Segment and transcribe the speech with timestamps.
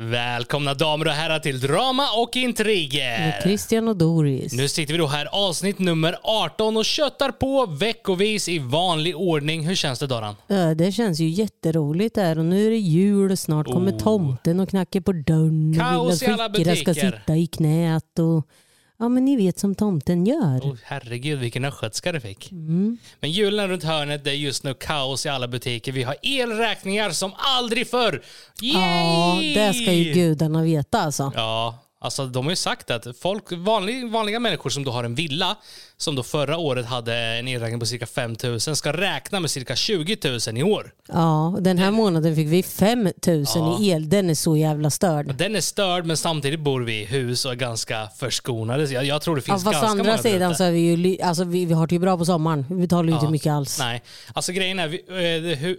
[0.00, 3.40] Välkomna damer och herrar till Drama och Intriger.
[3.42, 4.52] Christian och Doris.
[4.52, 9.66] Nu sitter vi då här avsnitt nummer 18 och köttar på veckovis i vanlig ordning.
[9.66, 10.34] Hur känns det Daran?
[10.46, 13.98] Ja, det känns ju jätteroligt där och nu är det jul och snart kommer Oh.
[13.98, 17.10] tomten och knackar på dörren och Kaos vill i alla flickorna ska butiker.
[17.20, 18.46] sitta i knät och
[18.98, 20.58] ja men ni vet som tomten gör.
[20.58, 22.52] Oh, herregud vilken östgötska du fick.
[22.52, 22.98] Mm.
[23.20, 25.92] Men julen runt hörnet, det är just nu kaos i alla butiker.
[25.92, 28.22] Vi har elräkningar som aldrig förr.
[28.60, 29.54] Ja, Yay!
[29.54, 31.32] det ska ju gudarna veta alltså.
[31.34, 35.14] Ja, alltså de har ju sagt att folk, vanlig, vanliga människor som då har en
[35.14, 35.56] villa,
[36.00, 39.76] som då förra året hade en elräkning på cirka 5 000, ska räkna med cirka
[39.76, 40.16] 20
[40.48, 40.92] 000 i år.
[41.08, 43.44] Ja, den här månaden fick vi 5 000
[43.80, 44.08] i el.
[44.08, 45.34] Den är så jävla störd.
[45.34, 48.84] Den är störd, men samtidigt bor vi i hus och är ganska förskonade.
[48.84, 50.78] Jag, jag tror det Ja, finns fast å ganska andra många sidan så är vi
[50.80, 52.66] ju, alltså vi, vi har det ju bra på sommaren.
[52.70, 53.30] Vi betalar ju inte Ja.
[53.30, 53.78] mycket alls.
[53.78, 54.98] Nej, alltså grejen är, vi,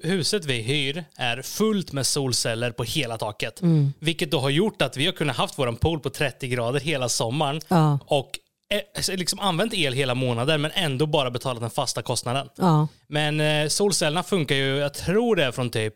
[0.03, 3.61] eh, huset vi hyr är fullt med solceller på hela taket.
[3.61, 3.93] Mm.
[3.99, 7.09] Vilket då har gjort att vi har kunnat haft våran pool på 30 grader hela
[7.09, 7.61] sommaren.
[7.67, 7.99] Ja.
[8.05, 8.30] Och
[9.17, 12.47] liksom använt el hela månaden men ändå bara betalat den fasta kostnaden.
[12.55, 12.87] Ja.
[13.07, 15.95] Men eh, solcellerna funkar ju, jag tror det är från typ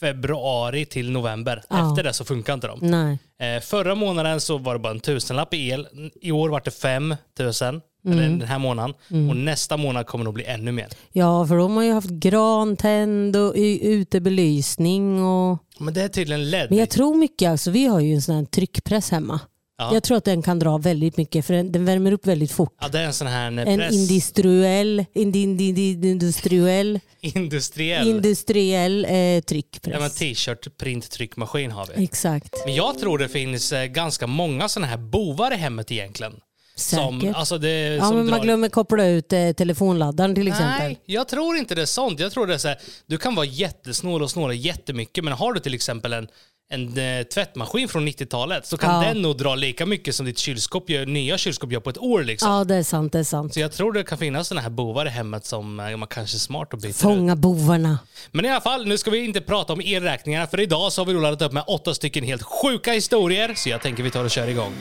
[0.00, 1.62] februari till november.
[1.68, 1.90] Ja.
[1.90, 2.78] Efter det så funkar inte de.
[2.82, 3.18] Nej.
[3.56, 5.86] Eh, förra månaden så var det bara en tusenlapp i el.
[6.20, 7.80] I år var det fem tusen.
[8.04, 8.18] Mm.
[8.18, 8.94] Eller den här månaden.
[9.30, 10.88] Och nästa månad kommer det nog bli ännu mer.
[11.12, 15.58] Ja, för de har ju haft grantänd och utebelysning och...
[15.78, 16.70] Men det är tydligen LED.
[16.70, 19.40] Men jag tror mycket, alltså vi har ju en sån här tryckpress hemma.
[19.80, 19.94] Ja.
[19.94, 22.74] Jag tror att den kan dra väldigt mycket för den, den värmer upp väldigt fort.
[22.80, 23.94] Ja, det är en sån här eh, En press...
[23.94, 28.08] industriell, indi, indi, indi, industriell, industriell.
[28.08, 30.14] industriell eh, ja, men tryckpress.
[30.14, 32.04] t-shirt printtryckmaskin har vi.
[32.04, 32.54] Exakt.
[32.64, 36.32] Men jag tror det finns eh, ganska många såna här bovar i hemmet egentligen.
[36.76, 37.36] Som, Säkert.
[37.36, 40.78] alltså det, Ja, som men man drar- glömmer koppla ut eh, telefonladdaren till exempel.
[40.86, 42.20] Nej, jag tror inte det är sånt.
[42.20, 45.52] Jag tror det är så här, du kan vara jättesnål och snåla jättemycket, men har
[45.52, 46.28] du till exempel en,
[46.70, 49.08] en eh, tvättmaskin från 90-talet så kan Ja.
[49.08, 52.24] den nog dra lika mycket som ditt kylskåp gör, nya kylskåp gör på ett år.
[52.24, 52.50] Liksom.
[52.52, 53.12] Ja, det är sant.
[53.12, 53.54] Det är sant.
[53.54, 56.36] Så jag tror det kan finnas såna här bovar i hemmet som eh, man kanske
[56.36, 56.96] är smart att byta ut.
[56.96, 57.98] Fånga bovarna.
[58.30, 61.06] Men i alla fall, nu ska vi inte prata om elräkningarna för idag så har
[61.06, 63.52] vi då laddat upp med åtta stycken helt sjuka historier.
[63.56, 64.72] Så jag tänker vi tar och kör igång.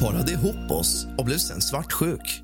[0.00, 2.42] Parade ihop oss och blev sen svartsjuk.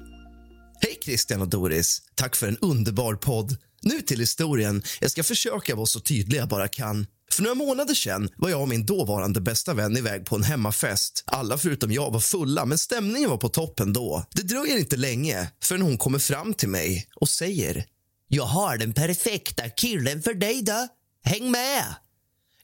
[0.80, 2.02] Hej Christian och Doris.
[2.14, 3.56] Tack för en underbar podd.
[3.82, 4.82] Nu till historien.
[5.00, 7.06] Jag ska försöka vara så tydlig jag bara kan.
[7.32, 11.24] För några månader sedan var jag och min dåvarande bästa vän iväg på en hemmafest.
[11.26, 14.24] Alla förutom jag var fulla, men stämningen var på toppen då.
[14.34, 17.84] Det dröjer inte länge förrän hon kommer fram till mig och säger
[18.28, 20.88] Jag har den perfekta killen för dig då.
[21.24, 21.84] Häng med!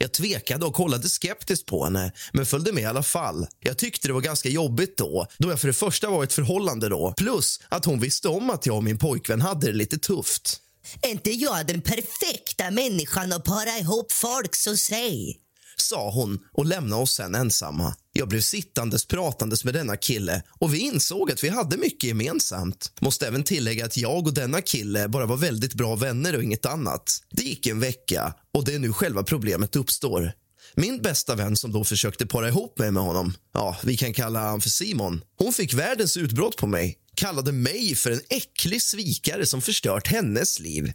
[0.02, 3.46] Jag tvekade och kollade skeptiskt på henne, men följde med i alla fall.
[3.60, 6.32] Jag tyckte det var ganska jobbigt då, då jag för det första var i ett
[6.32, 9.98] förhållande då, plus att hon visste om att jag och min pojkvän hade det lite
[9.98, 10.60] tufft.
[11.02, 15.36] Är inte jag den perfekta människan att para ihop folk, så säg.
[15.76, 17.94] Sa hon och lämnade oss sen ensamma.
[18.20, 22.92] Jag blev sittandes pratandes med denna kille och vi insåg att vi hade mycket gemensamt.
[23.00, 26.66] Måste även tillägga att jag och denna kille bara var väldigt bra vänner och inget
[26.66, 27.22] annat.
[27.30, 30.32] Det gick en vecka och det är nu själva problemet uppstår.
[30.74, 34.40] Min bästa vän som då försökte para ihop mig med honom, ja, vi kan kalla
[34.40, 35.20] han för Simon.
[35.38, 36.98] Hon fick världens utbrott på mig.
[37.14, 40.92] Kallade mig för en äcklig svikare som förstört hennes liv.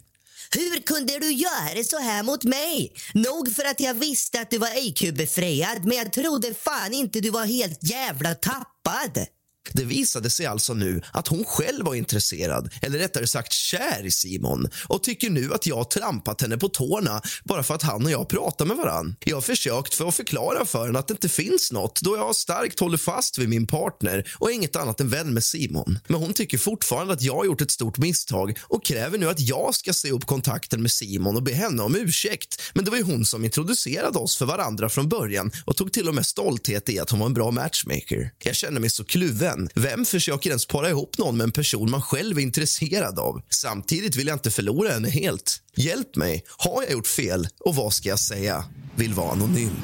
[0.50, 2.92] Hur kunde du göra så här mot mig?
[3.14, 7.30] Nog för att jag visste att du var IQ-befriad, men jag trodde fan inte du
[7.30, 9.26] var helt jävla tappad.
[9.72, 14.10] Det visade sig alltså nu att hon själv var intresserad, eller rättare sagt kär i
[14.10, 18.10] Simon och tycker nu att jag trampat henne på tårna bara för att han och
[18.10, 19.16] jag pratar med varann.
[19.24, 22.36] Jag har försökt för att förklara för henne att det inte finns något då jag
[22.36, 25.98] starkt håller fast vid min partner och är inget annat än vän med Simon.
[26.08, 29.40] Men hon tycker fortfarande att jag har gjort ett stort misstag och kräver nu att
[29.40, 32.62] jag ska se upp kontakten med Simon och be henne om ursäkt.
[32.74, 36.08] Men det var ju hon som introducerade oss för varandra från början och tog till
[36.08, 38.30] och med stolthet i att hon var en bra matchmaker.
[38.38, 39.55] Jag känner mig så kluven.
[39.74, 43.40] Vem försöker ens para ihop någon med en person man själv är intresserad av?
[43.50, 45.62] Samtidigt vill jag inte förlora henne helt.
[45.76, 46.44] Hjälp mig.
[46.56, 47.48] Har jag gjort fel?
[47.60, 48.64] Och vad ska jag säga?
[48.96, 49.76] Vill vara anonym.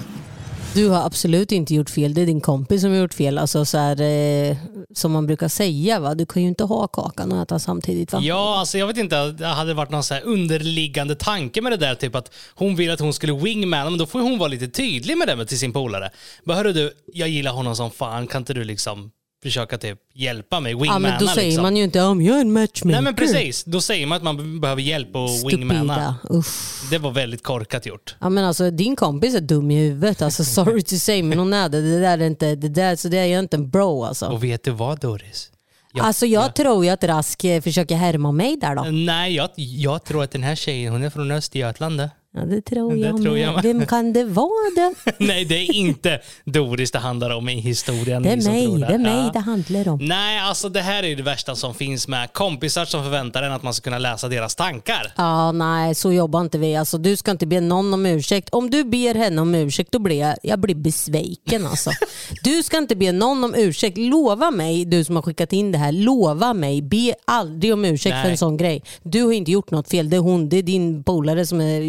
[0.74, 3.38] Du har absolut inte gjort fel, det är din kompis som har gjort fel.
[3.38, 4.56] Alltså så här, eh,
[4.94, 6.14] som man brukar säga, va?
[6.14, 8.12] du kan ju inte ha kakan och äta samtidigt.
[8.12, 8.20] Va?
[8.22, 11.76] Ja, alltså jag vet inte, det hade varit någon så här underliggande tanke med det
[11.76, 14.68] där, typ att hon vill att hon skulle wingmana, men då får hon vara lite
[14.68, 16.10] tydlig med det med till sin polare.
[16.44, 19.10] Bara hörru du, jag gillar honom som fan, kan inte du liksom
[19.42, 21.62] försöka typ hjälpa mig, ja, wingmana men då säger liksom.
[21.62, 22.92] man ju inte om jag är en matchmaker.
[22.92, 25.08] Nej men precis, då säger man att man behöver hjälp
[25.46, 26.14] wingmana.
[26.20, 26.38] Stupida.
[26.38, 26.90] Usch.
[26.90, 28.16] Det var väldigt korkat gjort.
[28.20, 30.22] Ja, men alltså, din kompis är dum i huvudet.
[30.22, 31.80] Alltså, sorry to say, men hon är det.
[31.80, 34.26] Det där är inte, det där, så det är ju inte en bro alltså.
[34.26, 35.48] Och vet du vad Doris?
[35.94, 38.82] Jag- alltså jag jag- tror ju att Rask eh, försöker härma mig där då.
[38.82, 42.02] Nej, jag, jag tror att den här tjejen, hon är från Östergötland.
[42.32, 42.40] Det.
[42.40, 43.40] Ja, det tror Det jag, tror med.
[43.42, 43.62] jag med.
[43.62, 44.94] Vem kan det vara då?
[45.18, 48.22] Nej, det är inte Doris det handlar om i historien.
[48.22, 49.30] Det är mig, tror det är mig Ja.
[49.32, 49.98] det handlar om.
[50.02, 53.62] Nej, alltså det här är det värsta som finns med kompisar som förväntar en att
[53.62, 55.12] man ska kunna läsa deras tankar.
[55.16, 56.76] Ja, nej, så jobbar inte vi.
[56.76, 58.48] Alltså, du ska inte be någon om ursäkt.
[58.52, 61.66] Om du ber henne om ursäkt, då blir jag, jag blir besviken.
[61.66, 61.90] Alltså.
[62.44, 63.98] Du ska inte be någon om ursäkt.
[63.98, 68.14] Lova mig, du som har skickat in det här, lova mig, be aldrig om ursäkt
[68.14, 68.22] Nej.
[68.24, 68.82] för en sån grej.
[69.02, 70.10] Du har inte gjort något fel.
[70.10, 71.80] Det är hon, det är din polare som är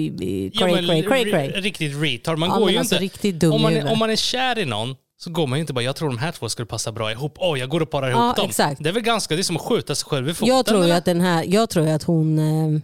[0.53, 1.47] Ja, cray, cray, cray, cray.
[1.51, 2.37] Riktigt retard.
[2.37, 3.47] Man Ja, går ju alltså inte...
[3.47, 5.81] om, man är, om man är kär i någon så går man ju inte bara,
[5.83, 7.35] jag tror de här två skulle passa bra ihop.
[7.39, 8.45] Åh, jag går och parar Ja, ihop dem.
[8.49, 8.83] exakt.
[8.83, 10.55] Det är väl ganska, det är som att skjuta sig själv i foten.
[10.55, 12.81] Jag tror ju att den här, jag tror att hon, eh,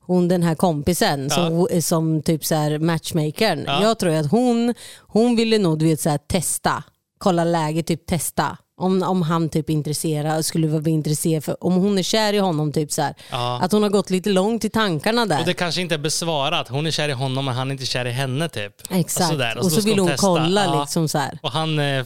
[0.00, 3.64] hon den här kompisen som, som typ så här matchmakern.
[3.66, 3.82] Ja.
[3.82, 6.82] Jag tror att hon, hon ville nog du vet, så här, testa,
[7.18, 8.56] kolla läget, typ testa.
[8.80, 12.72] Om, om han typ intresserad, skulle vara intresserad för, om hon är kär i honom,
[12.72, 13.60] typ så här, Ja.
[13.62, 15.40] att hon har gått lite långt i tankarna där.
[15.40, 16.68] Och det kanske inte är besvarat.
[16.68, 18.72] Hon är kär i honom men han är inte kär i henne typ.
[18.90, 19.56] Exakt, sådär.
[19.58, 20.26] och, då så ska vill hon testa.
[20.26, 20.80] kolla Ja.
[20.80, 21.38] liksom så här.
[21.42, 22.04] Och han eh,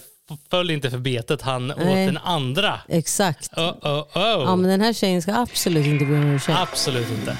[0.50, 2.06] föll inte för betet, han åt Nej.
[2.06, 2.80] den andra.
[2.88, 3.50] Exakt.
[3.56, 4.06] Oh, oh, oh.
[4.14, 6.58] Ja men den här tjejen ska absolut inte be om ursäkt.
[6.58, 7.36] Absolut inte.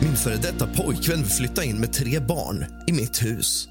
[0.00, 3.68] Min före detta pojkvän vill flytta in med tre barn i mitt hus.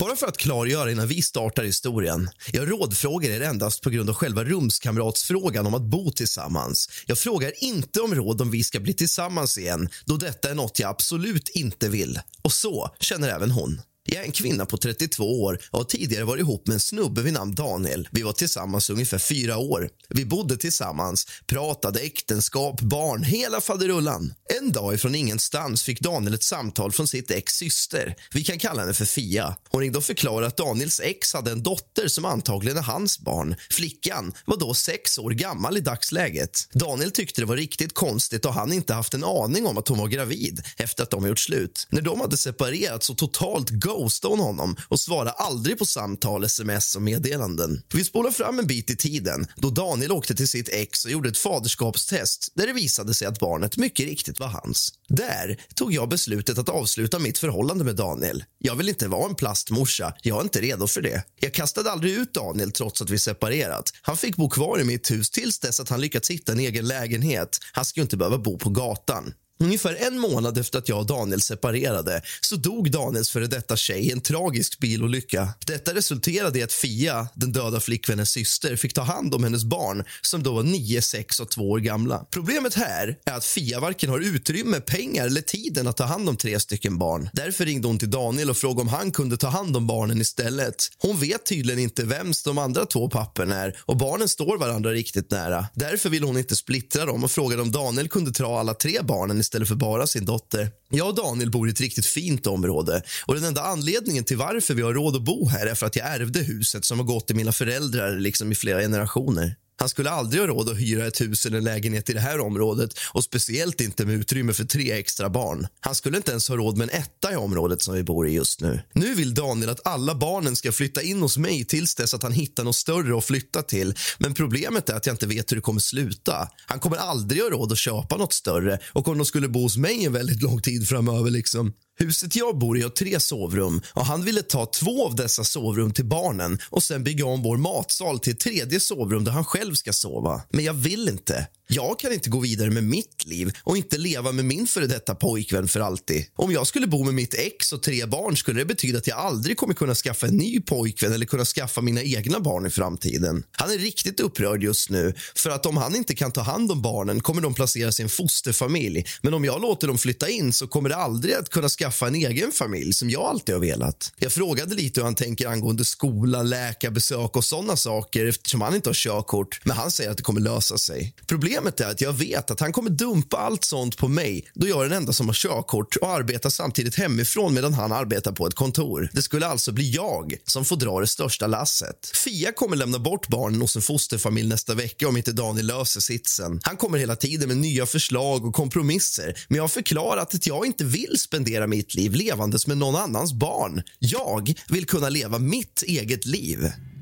[0.00, 2.30] Bara för att klargöra innan vi startar historien.
[2.52, 6.88] Jag rådfrågar er endast på grund av själva rumskamratsfrågan om att bo tillsammans.
[7.06, 10.78] Jag frågar inte om råd om vi ska bli tillsammans igen då detta är något
[10.78, 12.20] jag absolut inte vill.
[12.42, 13.80] Och så känner även hon.
[14.12, 17.22] Jag är en kvinna på 32 år och har tidigare varit ihop med en snubbe
[17.22, 18.08] vid namn Daniel.
[18.12, 19.88] Vi var tillsammans ungefär fyra år.
[20.08, 24.34] Vi bodde tillsammans, pratade äktenskap, barn, hela faderullan.
[24.60, 28.14] En dag ifrån ingenstans fick Daniel ett samtal från sitt ex syster.
[28.34, 29.56] Vi kan kalla henne för Fia.
[29.68, 33.54] Hon ringde och förklarade att Daniels ex hade en dotter som antagligen är hans barn.
[33.70, 36.68] Flickan var då sex år gammal i dagsläget.
[36.72, 39.98] Daniel tyckte det var riktigt konstigt och han inte haft en aning om att hon
[39.98, 41.86] var gravid efter att de gjort slut.
[41.90, 46.94] När de hade separerat så totalt ghostade hon honom och svarar aldrig på samtal, sms
[46.94, 47.82] och meddelanden.
[47.94, 51.28] Vi spolar fram en bit i tiden då Daniel åkte till sitt ex och gjorde
[51.28, 54.92] ett faderskapstest där det visade sig att barnet mycket riktigt var hans.
[55.08, 58.44] Där tog jag beslutet att avsluta mitt förhållande med Daniel.
[58.58, 60.14] Jag vill inte vara en plastmorsa.
[60.22, 61.24] Jag är inte redo för det.
[61.40, 63.90] Jag kastade aldrig ut Daniel trots att vi separerat.
[64.02, 66.88] Han fick bo kvar i mitt hus tills dess att han lyckats hitta en egen
[66.88, 67.58] lägenhet.
[67.72, 69.34] Han ska ju inte behöva bo på gatan.
[69.62, 74.00] Ungefär en månad efter att jag och Daniel separerade så dog Daniels före detta tjej
[74.00, 75.48] i en tragisk bilolycka.
[75.66, 80.04] Detta resulterade i att Fia, den döda flickvännens syster, fick ta hand om hennes barn
[80.22, 82.26] som då var 9, 6 och 2 år gamla.
[82.30, 86.36] Problemet här är att Fia varken har utrymme, pengar eller tiden att ta hand om
[86.36, 87.30] tre stycken barn.
[87.32, 90.88] Därför ringde hon till Daniel och frågade om han kunde ta hand om barnen istället.
[90.98, 95.30] Hon vet tydligen inte vems de andra två papporna är och barnen står varandra riktigt
[95.30, 95.66] nära.
[95.74, 99.40] Därför vill hon inte splittra dem och frågade om Daniel kunde ta alla tre barnen
[99.50, 100.70] istället för bara sin dotter.
[100.90, 104.74] Jag och Daniel bor i ett riktigt fint område och den enda anledningen till varför
[104.74, 107.26] vi har råd att bo här är för att jag ärvde huset som har gått
[107.26, 109.56] till mina föräldrar liksom i flera generationer.
[109.80, 112.40] Han skulle aldrig ha råd att hyra ett hus eller en lägenhet i det här
[112.40, 115.66] området och speciellt inte med utrymme för tre extra barn.
[115.80, 118.32] Han skulle inte ens ha råd med en etta i området som vi bor i
[118.32, 118.82] just nu.
[118.92, 122.32] Nu vill Daniel att alla barnen ska flytta in hos mig tills dess att han
[122.32, 123.94] hittar något större att flytta till.
[124.18, 126.48] Men problemet är att jag inte vet hur det kommer sluta.
[126.66, 129.76] Han kommer aldrig ha råd att köpa något större och om de skulle bo hos
[129.76, 131.72] mig en väldigt lång tid framöver liksom
[132.02, 135.92] Huset jag bor i har tre sovrum och han ville ta två av dessa sovrum
[135.92, 139.74] till barnen och sen bygga om vår matsal till ett tredje sovrum där han själv
[139.74, 140.42] ska sova.
[140.50, 141.46] Men jag vill inte.
[141.72, 145.14] Jag kan inte gå vidare med mitt liv och inte leva med min före detta
[145.14, 146.24] pojkvän för alltid.
[146.36, 149.18] Om jag skulle bo med mitt ex och tre barn skulle det betyda att jag
[149.18, 153.44] aldrig kommer kunna skaffa en ny pojkvän eller kunna skaffa mina egna barn i framtiden.
[153.52, 156.82] Han är riktigt upprörd just nu för att om han inte kan ta hand om
[156.82, 159.04] barnen kommer de placeras i en fosterfamilj.
[159.22, 162.06] Men om jag låter dem flytta in så kommer det aldrig att kunna skaffa skaffa
[162.06, 164.12] en egen familj som jag alltid har velat.
[164.16, 168.88] Jag frågade lite hur han tänker angående skola, läkarbesök och sådana saker eftersom han inte
[168.88, 169.60] har körkort.
[169.64, 171.14] Men han säger att det kommer lösa sig.
[171.26, 174.84] Problemet är att jag vet att han kommer dumpa allt sånt på mig då jag
[174.84, 178.54] är den enda som har körkort och arbetar samtidigt hemifrån medan han arbetar på ett
[178.54, 179.10] kontor.
[179.12, 182.10] Det skulle alltså bli jag som får dra det största lasset.
[182.24, 186.60] Fia kommer lämna bort barnen hos en fosterfamilj nästa vecka om inte Daniel löser sitsen.
[186.62, 190.66] Han kommer hela tiden med nya förslag och kompromisser men jag har förklarat att jag
[190.66, 193.82] inte vill spendera mitt liv levandes med någon annans barn.
[193.98, 196.58] Jag vill kunna leva mitt eget liv.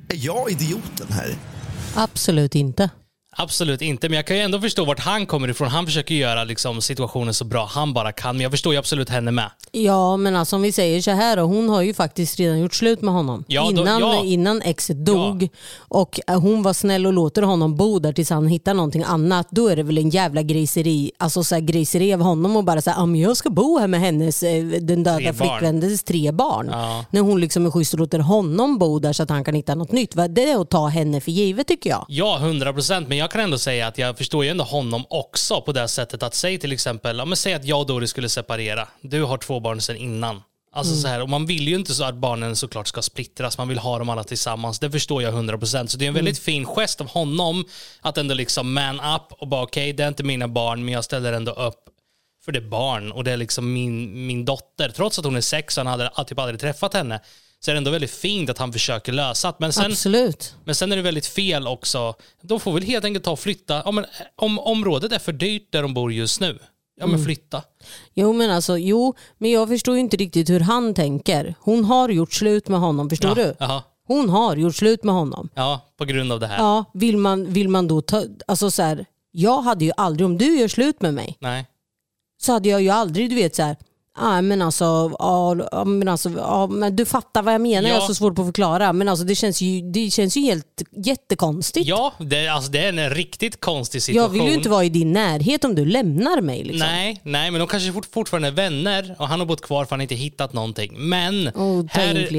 [0.09, 1.37] Är jag idioten här?
[1.95, 2.91] Absolut inte.
[3.41, 5.69] Absolut inte, men jag kan ju ändå förstå vart han kommer ifrån.
[5.69, 9.09] Han försöker göra liksom, situationen så bra han bara kan, men jag förstår ju absolut
[9.09, 9.51] henne med.
[9.73, 12.75] Ja, men alltså om vi säger så här då, hon har ju faktiskt redan gjort
[12.75, 13.45] slut med honom.
[13.47, 14.25] Ja, då- innan, ja.
[14.25, 15.49] innan exet dog.
[15.79, 19.47] Och eh, hon var snäll och låter honom bo där tills han hittar någonting annat.
[19.51, 22.81] Då är det väl en jävla griseri, alltså så här griseri av honom och bara
[22.81, 26.69] säga ah, men jag ska bo här med hennes, eh, den döda flickvännens tre barn.
[26.73, 27.05] Ja.
[27.11, 29.75] När hon liksom är schysst och låter honom bo där så att han kan hitta
[29.75, 30.15] något nytt.
[30.31, 32.05] Det är att ta henne för givet tycker jag.
[32.09, 33.09] Ja, 100 procent.
[33.09, 36.23] Men jag kan ändå säga att jag förstår ju ändå honom också på det sättet
[36.23, 38.89] att säg till exempel, ja, men säg att jag och Doris skulle separera.
[39.01, 40.43] Du har två barn sedan innan.
[40.73, 43.69] Alltså så här, och man vill ju inte så att barnen såklart ska splittras, man
[43.69, 44.79] vill ha dem alla tillsammans.
[44.79, 45.87] Det förstår jag 100%.
[45.87, 47.65] Så det är en väldigt fin gest av honom
[48.01, 51.05] att ändå liksom man up och bara okej, det är inte mina barn, men jag
[51.05, 51.85] ställer ändå upp
[52.45, 54.89] för det barn och det är liksom min, min dotter.
[54.89, 57.21] Trots att hon är sex och han hade typ aldrig träffat henne,
[57.61, 59.57] så är det ändå väldigt fint att han försöker lösa det.
[59.59, 60.55] Men sen, Absolut.
[60.65, 62.15] men sen är det väldigt fel också.
[62.43, 63.83] De får väl helt enkelt ta och flytta.
[63.85, 64.05] Ja, men
[64.37, 66.59] om området är för dyrt där de bor just nu,
[67.01, 67.63] ja men flytta.
[68.15, 71.55] Jo men alltså, jo, men jag förstår ju inte riktigt hur han tänker.
[71.61, 73.55] Hon har gjort slut med honom, förstår du?
[73.59, 73.83] Jaha.
[74.07, 75.49] Hon har gjort slut med honom.
[75.55, 76.59] Ja, på grund av det här.
[76.59, 80.39] Ja, vill man, vill man då ta, alltså så här, jag hade ju aldrig, om
[80.39, 81.67] du gör slut med mig, Nej.
[82.41, 83.77] så hade jag ju aldrig, du vet så här,
[84.21, 84.85] ah, men alltså,
[85.19, 87.95] ja, ja, men alltså ja, men du fattar vad jag menar, Ja.
[87.95, 88.93] jag har så svårt att förklara.
[88.93, 91.87] Men alltså det känns ju, det känns ju helt jättekonstigt.
[91.89, 94.33] Ja, det, alltså, det är en riktigt konstig jag situation.
[94.33, 96.65] vill ju inte vara i din närhet om du lämnar mig.
[96.65, 96.87] Liksom.
[96.89, 99.91] Nej, nej, men de kanske fort, fortfarande är vänner och han har bott kvar för
[99.91, 100.93] han inte hittat någonting.
[100.99, 101.85] Men Oh,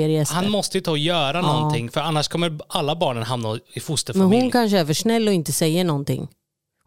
[0.10, 0.36] gäster.
[0.36, 3.82] han måste ju ta och göra någonting för annars kommer alla barnen hamna i Men
[3.82, 4.42] fosterfamilj.
[4.42, 6.28] hon kanske är för snäll och inte säger någonting.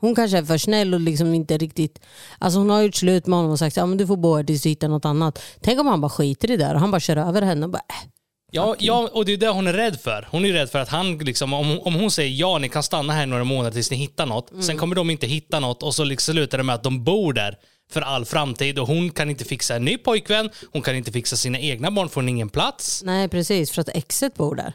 [0.02, 2.00] Hon kanske är för snäll och liksom inte riktigt...
[2.38, 4.37] Alltså hon har gjort slut med honom och sagt att ja, men du får bo
[4.37, 5.42] här tills du hittar något annat.
[5.61, 7.73] Tänk om han bara skiter i det där och han bara kör över henne och
[7.73, 8.09] bara äh.
[8.54, 10.28] Ja, ja, och det är det hon är rädd för.
[10.30, 13.12] Hon är rädd för att han, liksom, om, om hon säger ja, ni kan stanna
[13.12, 14.50] här några månader tills ni hittar något.
[14.50, 14.62] Mm.
[14.62, 17.32] Sen kommer de inte hitta något och så liksom slutar det med att de bor
[17.32, 17.56] där
[17.92, 21.37] för all framtid och hon kan inte fixa en ny pojkvän, hon kan inte fixa
[21.37, 23.02] sina egna barn, får hon ingen plats.
[23.04, 24.73] Nej precis, för att exet bor där.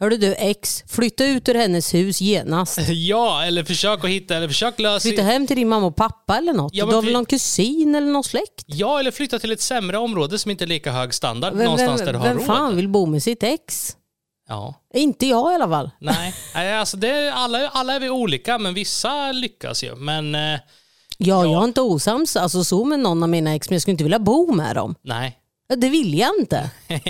[0.00, 2.78] Hörde du ex, flytta ut ur hennes hus genast.
[2.88, 5.08] Ja, eller försök att hitta, eller försök lösa...
[5.08, 6.74] Flytta hem till din mamma och pappa eller något.
[6.74, 8.64] Ja, du har väl någon kusin eller någon släkt?
[8.66, 12.00] Ja, eller flytta till ett sämre område som inte är lika hög standard Vem, någonstans
[12.00, 12.46] vem, där du har vem råd.
[12.46, 13.96] fan vill bo med sitt ex?
[14.48, 14.74] Ja.
[14.94, 15.90] Inte jag i alla fall.
[16.00, 19.94] Nej, Nej, alltså det är, alla, alla är vi olika, men vissa lyckas ju.
[19.94, 20.40] Men eh,
[21.18, 21.52] Ja, Ja.
[21.52, 24.04] jag är inte osams alltså, så med någon av mina ex men jag skulle inte
[24.04, 24.94] vilja bo med dem.
[25.02, 25.36] nej.
[25.68, 26.70] Det vill jag inte.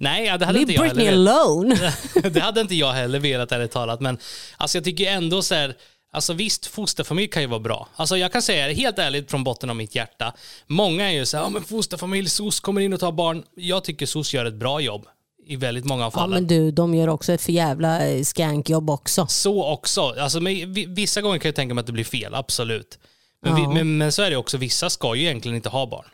[0.00, 1.94] nej, det hade Leave inte jag Britney heller alone.
[2.30, 4.00] det hade inte jag heller velat ärligt talat.
[4.00, 4.18] Men
[4.56, 5.76] alltså, jag tycker ändå så här,
[6.12, 7.88] alltså visst fosterfamilj kan ju vara bra.
[7.96, 10.34] Alltså jag kan säga det helt ärligt från botten av mitt hjärta.
[10.66, 13.42] Många är ju så här, ja men fosterfamilj, SOS kommer in och tar barn.
[13.56, 15.06] Jag tycker SOS gör ett bra jobb
[15.46, 18.90] i väldigt många av Ja, men du, de gör också ett för jävla eh, skankjobb
[18.90, 19.26] också.
[19.26, 20.00] Så också.
[20.20, 22.98] Alltså, men, vi- vissa gånger kan jag tänka mig att det blir fel, absolut.
[23.42, 23.70] Men, vi, Ja.
[23.74, 26.04] men, men så är det också, vissa ska ju egentligen inte ha barn.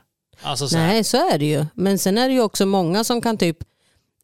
[0.42, 1.66] Alltså, så Nej, så är det ju.
[1.74, 3.58] Men sen är det ju också många som kan typ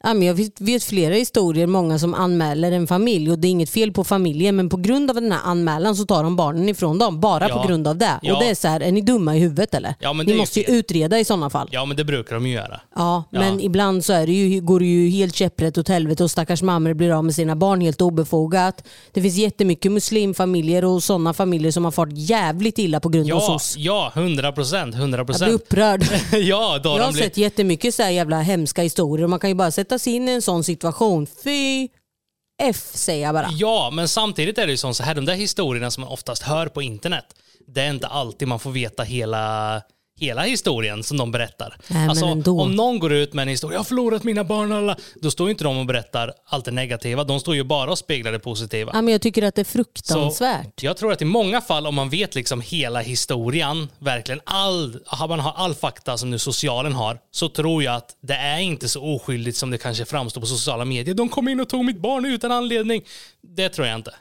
[0.03, 3.69] Ja, men jag vet, flera historier, många som anmäler en familj och det är inget
[3.69, 6.97] fel på familjen men på grund av den här anmälan så tar de barnen ifrån
[6.99, 7.19] dem.
[7.19, 7.61] Bara Ja.
[7.61, 8.19] på grund av det.
[8.21, 8.33] Ja.
[8.35, 9.95] Och det är så här, är ni dumma i huvudet eller?
[9.99, 11.69] Ja, ni måste ju utreda i sådana fall.
[11.71, 12.79] Ja, men det brukar de ju göra.
[12.95, 16.31] Ja, men ibland så är det ju, går det ju helt käpprätt åt helvete och
[16.31, 18.83] stackars mammor blir av med sina barn helt obefogat.
[19.11, 23.39] Det finns jättemycket muslimfamiljer och sådana familjer som har fått jävligt illa på grund av
[23.41, 23.75] Ja, SOS.
[23.77, 24.95] ja, 100 procent.
[24.95, 26.03] 100 Jag blir upprörd.
[26.31, 27.25] ja, då Jag har blivit...
[27.27, 30.29] sett jättemycket så här jävla hemska historier och man kan ju bara sätta sig in
[30.29, 31.27] i en sån situation.
[31.43, 31.89] Fy
[32.61, 33.49] F säger jag bara.
[33.51, 36.43] Ja, men samtidigt är det ju som så här, de där historierna som man oftast
[36.43, 37.25] hör på internet,
[37.67, 39.81] det är inte alltid man får veta hela,
[40.21, 41.77] hela historien som de berättar.
[41.87, 44.95] Nej, alltså, om någon går ut med en historia, jag har förlorat mina barn, alla,
[45.21, 48.31] då står inte de och berättar allt det negativa, de står ju bara och speglar
[48.31, 48.91] det positiva.
[48.93, 50.83] Ja, men jag tycker att det är Så fruktansvärt.
[50.83, 54.99] jag tror att i många fall, om man vet liksom hela historien, verkligen all,
[55.29, 58.89] man har all fakta som nu socialen har, så tror jag att det är inte
[58.89, 61.15] så oskyldigt som det kanske framstår på sociala medier.
[61.15, 63.01] De kom in och tog mitt barn utan anledning.
[63.55, 64.13] Det tror jag inte.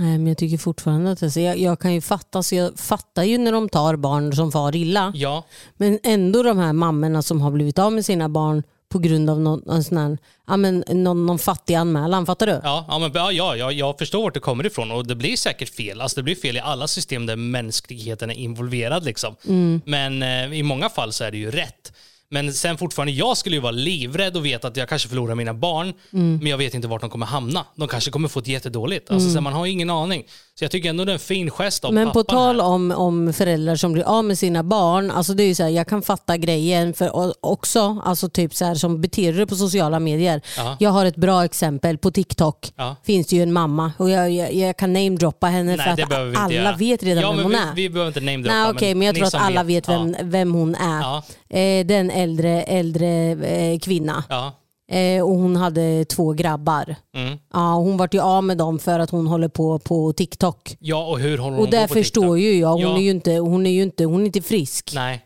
[0.00, 3.22] Nej, men jag tycker fortfarande att alltså, jag, jag kan ju fatta, så jag fattar
[3.22, 5.12] ju när de tar barn som far illa.
[5.14, 5.44] Ja,
[5.76, 9.40] Men ändå de här mammorna som har blivit av med sina barn på grund av
[9.40, 12.60] någon, en sån här, ja, men, någon, någon fattig anmälan, fattar du?
[12.64, 15.68] ja, ja, men, ja, ja, jag förstår vart det kommer ifrån och det blir säkert
[15.68, 16.00] fel.
[16.00, 19.04] Alltså, det blir fel i alla system där mänskligheten är involverad.
[19.04, 19.36] Liksom.
[19.46, 19.80] Mm.
[19.84, 21.92] Men eh, i många fall så är det ju rätt.
[22.30, 25.54] Men sen fortfarande, jag skulle ju vara livrädd och veta att jag kanske förlorar mina
[25.54, 26.36] barn, Mm.
[26.36, 27.64] men jag vet inte vart de kommer hamna.
[27.76, 29.10] De kanske kommer få det jättedåligt.
[29.10, 30.24] Alltså, så man har ju ingen aning.
[30.58, 32.66] Så jag tycker ändå det är en fin gest av Men på tal här.
[32.66, 35.86] om, om föräldrar som blir av med sina barn, alltså det är så här, jag
[35.86, 37.10] kan fatta grejen för
[37.46, 40.40] också, alltså typ så här, som beter dig på sociala medier.
[40.56, 40.76] Ja.
[40.80, 42.72] Jag har ett bra exempel på TikTok.
[42.76, 42.96] Ja.
[43.04, 46.12] finns det ju en mamma och jag, jag, jag kan namedroppa henne Nej, för att
[46.12, 46.76] alla göra.
[46.76, 47.74] vet redan ja, vem hon vi, är.
[47.74, 48.54] Vi behöver inte namedroppa.
[48.62, 50.18] Nej, okej, men jag tror att alla vet vem, Ja.
[50.22, 51.00] vem hon är.
[51.00, 51.22] Ja.
[51.58, 54.24] Eh, den äldre, äldre eh, kvinna.
[54.28, 54.52] Ja.
[54.90, 56.94] Eh, och hon hade två grabbar.
[57.16, 57.38] Mm.
[57.52, 60.76] Ja, hon vart ju av med dem för att hon håller på på TikTok.
[60.80, 62.38] ja, och hur håller hon Och där på på förstår TikTok?
[62.38, 62.96] ju jag, hon, Ja.
[62.96, 64.90] är ju inte, hon, är ju inte, hon är inte frisk.
[64.94, 65.24] Nej.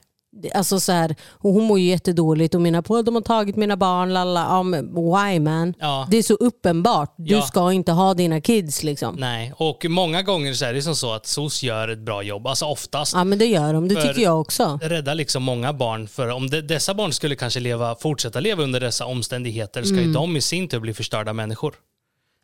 [0.54, 3.76] Alltså så här, hon mår ju jättedåligt och menar på att de har tagit mina
[3.76, 4.12] barn.
[4.12, 4.62] Lalla.
[4.62, 5.74] Men why man?
[5.80, 6.06] Ja.
[6.10, 7.14] Det är så uppenbart.
[7.16, 7.42] Du Ja.
[7.42, 9.14] ska inte ha dina kids liksom.
[9.18, 12.46] Nej, och många gånger så är det som så att SOS gör ett bra jobb.
[12.46, 13.12] Alltså oftast.
[13.14, 14.78] Ja men det gör de, det tycker jag också.
[14.82, 16.08] rädda liksom många barn.
[16.08, 20.12] För om de, dessa barn skulle kanske leva, fortsätta leva under dessa omständigheter ska ju
[20.12, 21.74] de i sin tur bli förstörda människor.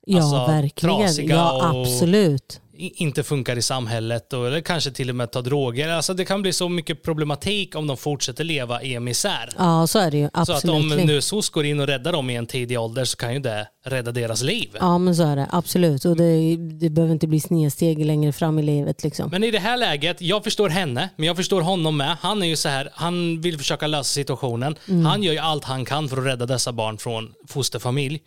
[0.09, 0.97] Ja alltså, verkligen.
[0.99, 2.61] trasiga Ja och- absolut.
[2.81, 5.89] I, inte funkar i samhället och, eller kanske till och med tar droger.
[5.89, 9.51] Alltså det kan bli så mycket problematik om de fortsätter leva i en misär.
[9.59, 10.29] Ja så är det ju.
[10.47, 11.05] Så att om Absolut.
[11.05, 13.69] nu SOS går in och räddar dem i en tidig ålder så kan ju det
[13.87, 14.69] rädda deras liv.
[14.81, 15.47] Ja men så är det.
[15.51, 16.05] Absolut.
[16.05, 19.03] Och det, det behöver inte bli snedsteg längre fram i livet.
[19.05, 19.31] Liksom.
[19.31, 22.17] Men i det här läget, jag förstår henne, men jag förstår honom med.
[22.21, 24.77] Han är ju så här, han vill försöka lösa situationen.
[24.89, 25.05] Mm.
[25.07, 28.21] Han gör ju allt han kan för att rädda dessa barn från fosterfamilj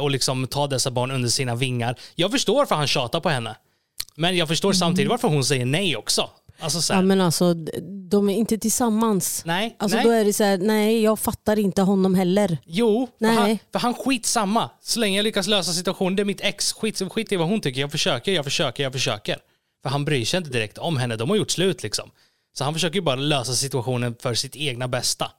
[0.00, 1.98] och liksom ta dessa barn under sina vingar.
[2.14, 3.56] Jag förstår varför han tjatar på henne.
[4.14, 6.30] Men jag förstår samtidigt varför hon säger nej också.
[6.60, 7.04] Alltså Mm.
[7.04, 7.54] Ja men alltså
[8.10, 9.42] de är inte tillsammans.
[9.44, 10.06] nej, Alltså nej.
[10.06, 12.58] då är det så här, nej jag fattar inte honom heller.
[12.66, 13.36] Jo, för Nej.
[13.36, 14.70] han, för han skit samma.
[14.82, 17.60] Så länge jag lyckas lösa situationen, det är mitt ex, skit, skit i vad hon
[17.60, 17.80] tycker.
[17.80, 19.38] Jag försöker, jag försöker, jag försöker.
[19.82, 22.10] För han bryr sig inte direkt om henne, de har gjort slut liksom.
[22.58, 25.30] Så han försöker ju bara lösa situationen för sitt egna bästa.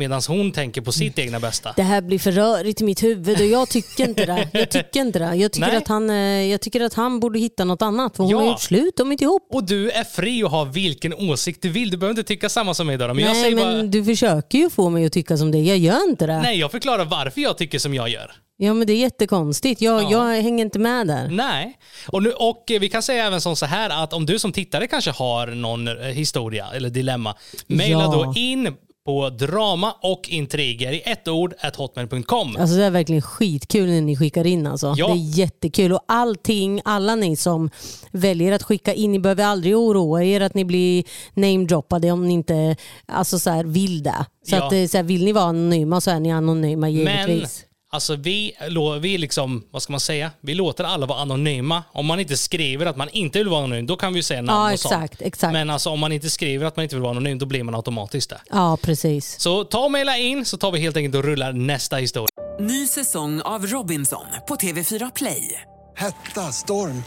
[0.00, 1.72] Medan hon tänker på sitt egna bästa.
[1.76, 4.48] Det här blir för rörigt i mitt huvud och jag tycker inte det.
[4.52, 5.34] Jag tycker inte det.
[5.34, 5.76] Jag tycker, Nej.
[5.76, 6.16] att han, eh,
[6.50, 8.16] jag tycker att han borde hitta något annat.
[8.16, 8.38] För hon Ja.
[8.38, 9.48] har gjort slut, de är inte ihop.
[9.52, 11.90] Och du är fri att ha vilken åsikt du vill.
[11.90, 13.14] Du behöver inte tycka samma som mig Dara.
[13.14, 13.82] Men nej men bara...
[13.82, 15.58] du försöker ju få mig att tycka som det.
[15.58, 16.38] Jag gör inte det.
[16.42, 18.32] Nej, jag förklarar varför jag tycker som jag gör.
[18.56, 19.80] Ja men det är jättekonstigt.
[19.80, 20.10] Jag, Ja.
[20.34, 21.28] jag hänger inte med där.
[21.30, 21.78] Nej.
[22.08, 24.52] Och, nu, och eh, vi kan säga även som så här att om du som
[24.52, 27.34] tittare kanske har någon eh, historia eller dilemma,
[27.66, 28.06] mejla Ja.
[28.34, 28.76] då in
[29.10, 32.56] på drama och intriger i ett ord at hotmail.com.
[32.56, 34.94] Alltså det är verkligen skitkul när ni skickar in alltså.
[34.96, 35.06] Ja.
[35.06, 37.70] Det är jättekul och allting, alla ni som
[38.10, 42.34] väljer att skicka in, ni behöver aldrig oroa er att ni blir namedroppade om ni
[42.34, 44.26] inte alltså så här, vill det.
[44.48, 44.66] Så Ja.
[44.66, 47.64] att, eh, så här, vill ni vara anonyma så är ni anonyma Men givetvis.
[47.90, 48.52] Alltså vi,
[49.00, 51.82] vi liksom, vad ska man säga, vi låter alla vara anonyma.
[51.92, 54.66] Om man inte skriver att man inte vill vara anonym, då kan vi säga namn
[54.68, 54.92] Ja och sånt.
[54.94, 55.52] exakt, exakt.
[55.52, 57.74] Men alltså om man inte skriver att man inte vill vara anonym, då blir man
[57.74, 58.40] automatiskt det.
[58.50, 59.40] Ja precis.
[59.40, 62.28] Så ta och mejla in så tar vi helt enkelt och rullar nästa historia.
[62.60, 65.60] Ny säsong av Robinson på TV4 Play.
[65.96, 67.02] Hetta, storm,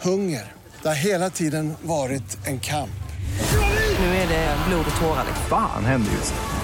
[0.00, 0.52] hunger.
[0.82, 2.90] Det har hela tiden varit en kamp.
[4.00, 5.24] Nu är det blod och tårar.
[5.48, 6.63] Fan händer just nu.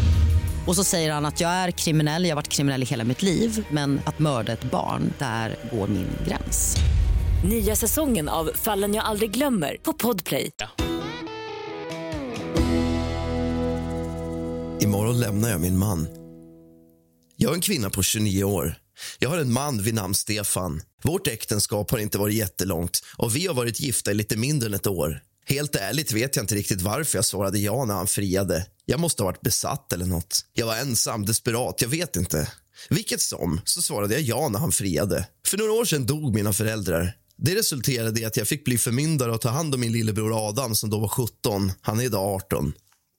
[0.67, 3.21] Och så säger han att jag är kriminell, jag har varit kriminell i hela mitt
[3.21, 6.77] liv men att mörda ett barn, där går min gräns.
[7.45, 10.51] Nya säsongen av Fallen jag aldrig glömmer på Podplay.
[14.81, 16.07] Imorgon lämnar jag min man.
[17.35, 18.75] Jag är en kvinna på 29 år.
[19.19, 20.81] Jag har en man vid namn Stefan.
[21.03, 24.73] Vårt äktenskap har inte varit jättelångt och vi har varit gifta i lite mindre än
[24.73, 25.21] ett år.
[25.45, 28.65] Helt ärligt vet jag inte riktigt varför jag svarade ja när han friade.
[28.85, 30.45] Jag måste ha varit besatt eller något.
[30.53, 32.51] Jag var ensam, desperat, jag vet inte.
[32.89, 35.27] Vilket som, så svarade jag ja när han friade.
[35.47, 37.17] För några år sedan dog mina föräldrar.
[37.37, 40.75] Det resulterade i att jag fick bli förmyndare och ta hand om min lillebror Adam
[40.75, 41.71] som då var 17.
[41.81, 42.73] Han är idag 18.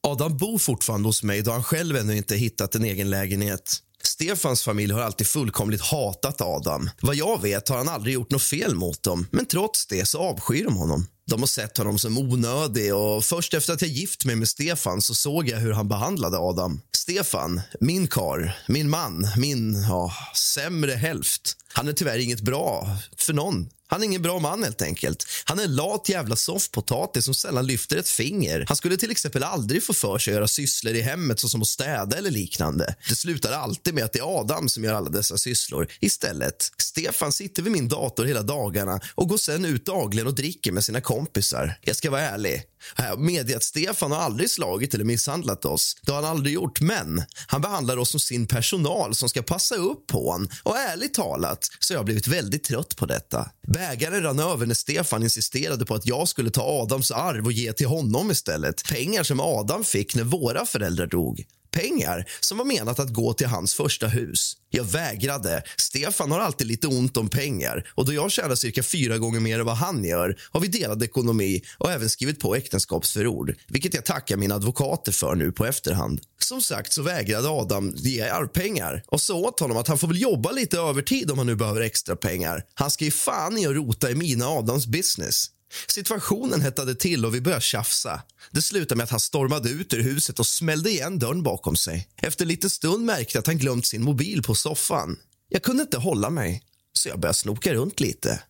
[0.07, 3.77] Adam bor fortfarande hos mig då han själv ännu inte hittat en egen lägenhet.
[4.05, 6.91] Stefans familj har alltid fullkomligt hatat Adam.
[7.01, 10.19] Vad jag vet har han aldrig gjort något fel mot dem, men trots det så
[10.19, 11.07] avskyr de honom.
[11.33, 15.03] De har sett honom som onödig och först efter att jag gift mig med Stefan
[15.03, 16.81] så såg jag hur han behandlade Adam.
[16.97, 20.12] Stefan, min kar, min man, min ja,
[20.55, 21.57] sämre hälft.
[21.73, 23.68] Han är tyvärr inget bra för någon.
[23.92, 25.26] Han är ingen bra man helt enkelt.
[25.44, 28.64] Han är en lat jävla soffpotatis som sällan lyfter ett finger.
[28.68, 31.68] Han skulle till exempel aldrig få för sig att göra sysslor i hemmet såsom att
[31.68, 32.94] städa eller liknande.
[33.09, 36.72] Det slutar alltid med att det är Adam som gör alla dessa sysslor istället.
[36.78, 40.85] Stefan sitter vid min dator hela dagarna och går sen ut dagligen och dricker med
[40.85, 41.78] sina kompisar.
[41.83, 42.62] Jag ska vara ärlig.
[42.99, 45.97] Äh, Medge att Stefan har aldrig slagit eller misshandlat oss.
[46.03, 49.75] Det har han aldrig gjort, men han behandlar oss som sin personal som ska passa
[49.75, 50.49] upp på honom.
[50.62, 53.51] Och ärligt talat så har jag blivit väldigt trött på detta.
[53.66, 57.73] Bägaren rann över när Stefan insisterade på att jag skulle ta Adams arv och ge
[57.73, 58.85] till honom istället.
[58.88, 61.45] Pengar som Adam fick när våra föräldrar dog.
[61.73, 64.57] Pengar som var menat att gå till hans första hus.
[64.71, 65.63] Jag vägrade.
[65.77, 69.61] Stefan har alltid lite ont om pengar och då jag tjänar cirka fyra gånger mer
[69.61, 74.05] än vad han gör har vi delad ekonomi och även skrivit på äktenskapsförord, vilket jag
[74.05, 76.21] tackar mina advokater för nu på efterhand.
[76.39, 80.21] Som sagt så vägrade Adam ge arvpengar och sa åt honom att han får väl
[80.21, 82.63] jobba lite övertid om han nu behöver extra pengar.
[82.75, 85.47] Han ska ju fan i att rota i mina Adams business.
[85.89, 88.23] Situationen hettade till och vi började tjafsa.
[88.51, 92.09] Det slutade med att han stormade ut ur huset och smällde igen dörren bakom sig.
[92.17, 95.17] Efter lite stund märkte jag att han glömt sin mobil på soffan.
[95.49, 98.43] Jag kunde inte hålla mig, så jag började snoka runt lite.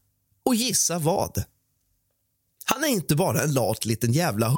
[0.45, 1.45] Och gissa vad?
[2.65, 4.57] Han är inte bara en lat liten jävla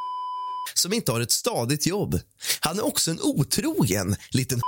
[0.74, 2.20] som inte har ett stadigt jobb.
[2.60, 4.60] Han är också en otrogen liten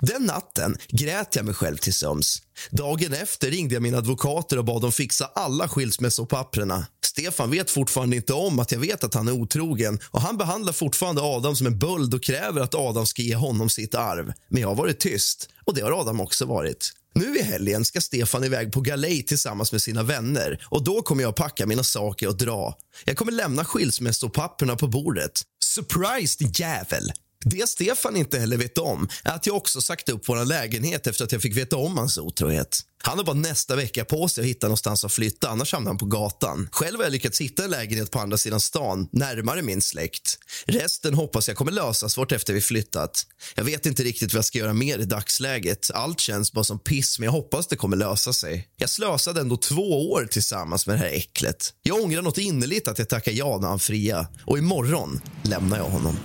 [0.00, 2.42] den natten grät jag mig själv till sömns.
[2.70, 6.86] Dagen efter ringde jag mina advokater och bad dem fixa alla skilsmässopapperna.
[7.04, 10.72] Stefan vet fortfarande inte om att jag vet att han är otrogen och han behandlar
[10.72, 14.32] fortfarande Adam som en böld och kräver att Adam ska ge honom sitt arv.
[14.48, 16.92] Men jag har varit tyst och det har Adam också varit.
[17.14, 21.22] Nu i helgen ska Stefan iväg på galej tillsammans med sina vänner och då kommer
[21.22, 22.74] jag packa mina saker och dra.
[23.04, 25.42] Jag kommer lämna skilsmässopapperna på bordet.
[25.64, 27.12] Surprise, jävel!
[27.44, 31.24] Det Stefan inte heller vet om är att jag också sagt upp vår lägenhet efter
[31.24, 32.80] att jag fick veta om hans otrohet.
[33.02, 35.98] Han har bara nästa vecka på sig att hitta någonstans att flytta, annars hamnar han
[35.98, 36.68] på gatan.
[36.72, 40.38] Själv har jag lyckats hitta en lägenhet på andra sidan stan, närmare min släkt.
[40.66, 43.26] Resten hoppas jag kommer lösas vart efter vi flyttat.
[43.54, 45.90] Jag vet inte riktigt vad jag ska göra mer i dagsläget.
[45.94, 48.68] Allt känns bara som piss, men jag hoppas det kommer lösa sig.
[48.76, 51.74] Jag slösade ändå två år tillsammans med det här äcklet.
[51.82, 54.26] Jag ångrar något innerligt att jag tackar ja när han fria.
[54.44, 56.16] Och imorgon lämnar jag honom.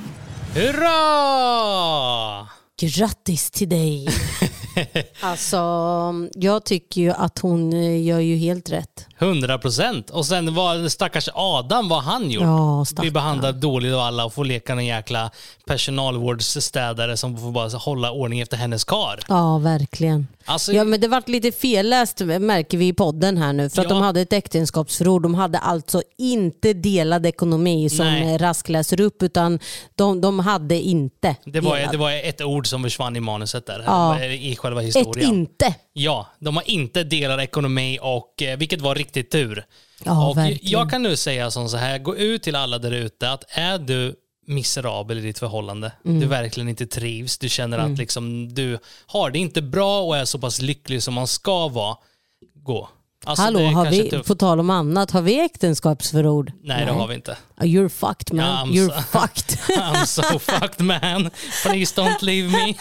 [0.56, 2.48] Hurra!
[2.82, 4.08] Grattis till dig.
[5.22, 5.58] alltså,
[6.34, 9.08] jag tycker ju att hon eh, gör ju helt rätt.
[9.20, 10.10] 100 procent.
[10.10, 12.44] Och sen var stackars Adam, vad han gjort.
[12.44, 13.14] Ja, stackarn.
[13.14, 15.32] behandlad dåligt av alla och får leka en jäkla
[15.68, 19.20] personalvårdsstädare som får bara hålla ordning efter hennes kar.
[19.28, 20.28] Ja, verkligen.
[20.46, 23.70] Alltså, Ja, men det vart lite felläst märker vi i podden här nu.
[23.70, 23.96] För att Ja.
[23.96, 25.22] de hade ett äktenskapsförord.
[25.24, 28.38] De hade alltså inte delad ekonomi som Nej.
[28.38, 29.60] Rask läser upp, utan
[29.96, 31.92] de, de hade inte det, var, delad.
[31.92, 34.24] det var ett ord som försvann i manuset där, Ja.
[34.24, 35.30] i själva Ett historien.
[35.34, 35.76] inte.
[35.98, 39.66] Ja, de har inte delad ekonomi och eh, vilket var riktigt tur.
[40.04, 40.72] Ja, och verkligen.
[40.72, 43.78] jag kan nu säga som så här, gå ut till alla där ute att är
[43.78, 44.16] du
[44.48, 46.20] miserabel i ditt förhållande, Mm.
[46.20, 50.26] du verkligen inte trivs, du känner att liksom, du har det inte bra och är
[50.26, 51.98] så pass lycklig som man ska vara,
[52.54, 52.90] gå.
[53.28, 56.52] Alltså, Hallå, har vi, på tal om annat, har vi äktenskapsförord?
[56.64, 57.38] Nej, det har vi inte.
[57.58, 58.68] Ah, You're fucked man.
[58.68, 59.58] I'm You're so- fucked.
[59.78, 61.30] I'm so fucked man.
[61.64, 62.74] Please don't leave me.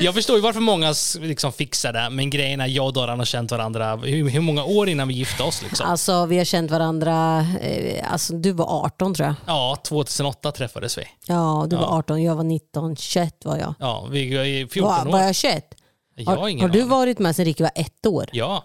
[0.00, 3.26] jag förstår ju varför många liksom fixar det, men grejen är jag och Doran har
[3.26, 5.62] känt varandra hur, hur många år innan vi gifte oss?
[5.62, 5.86] Liksom?
[5.86, 9.34] Alltså vi har känt varandra, eh, alltså du var 18 tror jag.
[9.46, 11.02] Ja, 2008 träffades vi.
[11.26, 11.82] Ja, du Ja.
[11.82, 13.74] var 18, jag var 19, 21 var jag.
[13.78, 15.12] Ja, vi är 14 Var, år.
[15.12, 15.64] var jag 21?
[16.24, 16.90] Jag Har, har ingen har du aning.
[16.90, 18.26] varit med sedan Ricky var ett år?
[18.32, 18.64] Ja.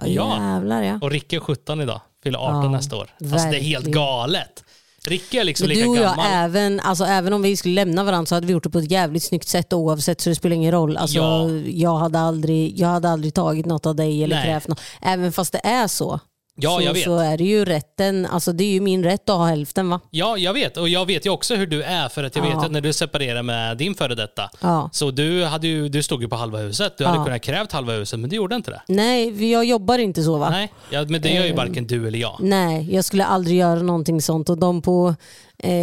[0.00, 0.36] Ja, Ja.
[0.38, 0.98] jävlar ja.
[1.02, 2.00] Och Ricke är 17 idag.
[2.22, 3.10] Fyller 18 Ja, nästa år.
[3.20, 3.92] Alltså det är helt verkligen.
[3.92, 4.64] galet.
[5.06, 6.26] Ricke är liksom Men lika du och jag, gammal.
[6.32, 8.90] även, alltså, även om vi skulle lämna varandra så hade vi gjort det på ett
[8.90, 10.96] jävligt snyggt sätt oavsett så det spelar ingen roll.
[10.96, 11.50] Alltså, Ja.
[11.66, 14.44] jag, hade aldrig, jag hade aldrig tagit något av dig eller Nej.
[14.44, 14.80] krävt något.
[15.02, 16.20] Även fast det är så.
[16.56, 17.04] Ja, så, jag vet.
[17.04, 20.00] så är det ju rätten, alltså det är ju min rätt att ha hälften va?
[20.10, 20.76] Ja, jag vet.
[20.76, 22.08] Och jag vet ju också hur du är.
[22.08, 22.48] För att jag Ja.
[22.56, 24.88] vet att när du separerade med din före detta, Ja.
[24.92, 26.98] så du, hade ju, du stod ju på halva huset.
[26.98, 27.10] Du Ja.
[27.10, 28.82] hade kunnat krävt halva huset, men du gjorde inte det.
[28.88, 30.50] Nej, jag jobbar inte så va?
[30.50, 30.72] Nej,
[31.08, 32.36] men det gör ju Eh, varken du eller jag.
[32.40, 34.48] Nej, jag skulle aldrig göra någonting sånt.
[34.48, 35.14] Och de på,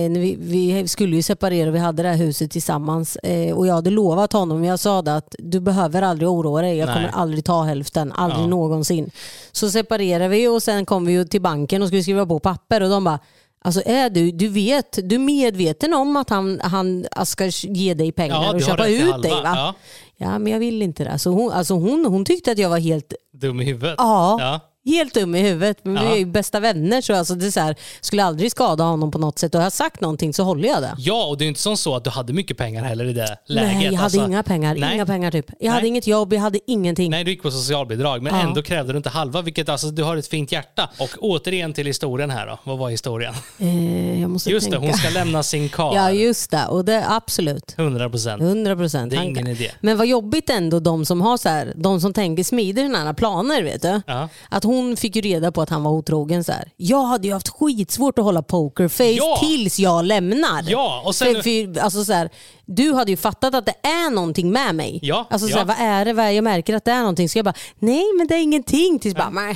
[0.09, 3.15] vi, vi skulle ju separera och vi hade det här huset tillsammans.
[3.15, 6.77] Eh, och jag hade lovat honom, jag sa det att du behöver aldrig oroa dig.
[6.77, 6.95] Jag Nej.
[6.95, 8.47] kommer aldrig ta hälften, aldrig Ja.
[8.47, 9.11] någonsin.
[9.51, 12.81] Så separerade vi och sen kom vi ju till banken och skulle skriva på papper
[12.83, 13.19] och de bara
[13.63, 18.11] Alltså är du, du vet, du är medveten om att han, han ska ge dig
[18.11, 19.41] pengar Ja, och köpa ut dig va?
[19.43, 19.73] Ja.
[20.17, 21.19] Ja men jag vill inte det.
[21.19, 23.95] Så hon, alltså hon, hon tyckte att jag var helt Dum i huvudet.
[23.97, 24.37] Ja.
[24.39, 24.59] ja.
[24.85, 25.77] Helt dum i huvudet.
[25.83, 26.11] Men vi Ja.
[26.13, 29.17] är ju bästa vänner så alltså det är så här, skulle aldrig skada honom på
[29.17, 29.55] något sätt.
[29.55, 30.95] Och har jag sagt någonting så håller jag det.
[30.97, 33.37] Ja, och det är inte som så att du hade mycket pengar heller i det
[33.45, 33.73] läget.
[33.73, 34.75] Nej, jag hade Alltså, inga pengar.
[34.75, 34.93] nej.
[34.95, 35.45] Inga pengar typ.
[35.59, 35.87] Jag hade Nej.
[35.89, 37.11] inget jobb, jag hade ingenting.
[37.11, 38.41] Nej, du gick på socialbidrag, men Ja.
[38.41, 40.89] ändå krävde du inte halva, vilket alltså, du har ett fint hjärta.
[40.99, 42.59] Och återigen till historien här då.
[42.63, 43.33] Vad var historien?
[43.59, 44.87] Eh, jag måste Just det, tänka.
[44.87, 45.95] hon ska lämna sin karl.
[45.95, 47.73] Ja just det, och det absolut.
[47.77, 48.41] 100 procent.
[48.41, 49.11] 100 procent.
[49.11, 49.71] Det är ingen idé.
[49.81, 53.13] Men vad jobbigt ändå de som har så här, de som tänker smider såna här
[53.13, 54.01] planer vet du.
[54.07, 54.29] Ja.
[54.49, 56.71] Att hon fick ju reda på att han var otrogen så här.
[56.77, 59.37] Jag hade ju haft skitsvårt att hålla pokerface Ja.
[59.39, 60.65] tills jag lämnar.
[60.67, 61.41] Ja, och sen- för,
[61.73, 62.29] för, alltså så här,
[62.75, 64.99] du hade ju fattat att det är någonting med mig.
[65.01, 65.63] Ja, Alltså så ja.
[65.63, 66.13] vad är det?
[66.13, 67.29] Vad är, jag märker att det är någonting.
[67.29, 68.99] Så jag bara, nej men det är ingenting.
[68.99, 69.55] Tills bara, "Men,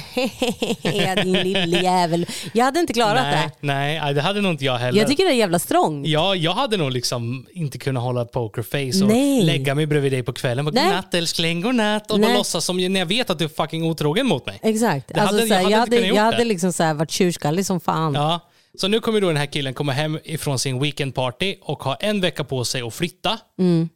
[1.23, 2.25] din lille jävel.
[2.53, 3.67] Jag hade inte klarat Nej, det.
[3.67, 4.99] nej, det hade nog inte jag heller.
[4.99, 6.07] Jag tycker det är jävla strångt.
[6.07, 9.41] Ja, jag hade nog liksom inte kunnat hålla pokerface och Nej.
[9.43, 10.65] lägga mig bredvid dig på kvällen.
[10.73, 10.83] Nej.
[10.85, 12.11] Godnatt älskling, godnatt.
[12.11, 14.59] Och bara låtsas som när jag vet att du är fucking otrogen mot mig.
[14.63, 15.07] Exakt.
[15.07, 17.11] Det alltså, hade- så här, jag hade jag hade, jag hade liksom så här, varit
[17.11, 18.13] tjurskallig som fan.
[18.13, 18.39] Ja.
[18.77, 22.21] Så nu kommer då den här killen komma hem ifrån sin weekendparty och ha en
[22.21, 23.39] vecka på sig att flytta.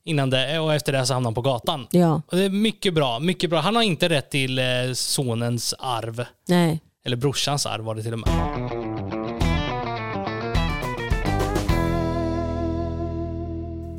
[0.05, 1.87] Innan det, och efter det så hamnar han på gatan.
[1.93, 2.07] Mm.
[2.07, 2.21] Ja.
[2.27, 3.59] Och det är mycket bra, mycket bra.
[3.59, 6.25] Han har inte rätt till eh, sonens arv.
[6.47, 6.79] Nej.
[7.05, 8.29] Eller brorsans arv var det till och med.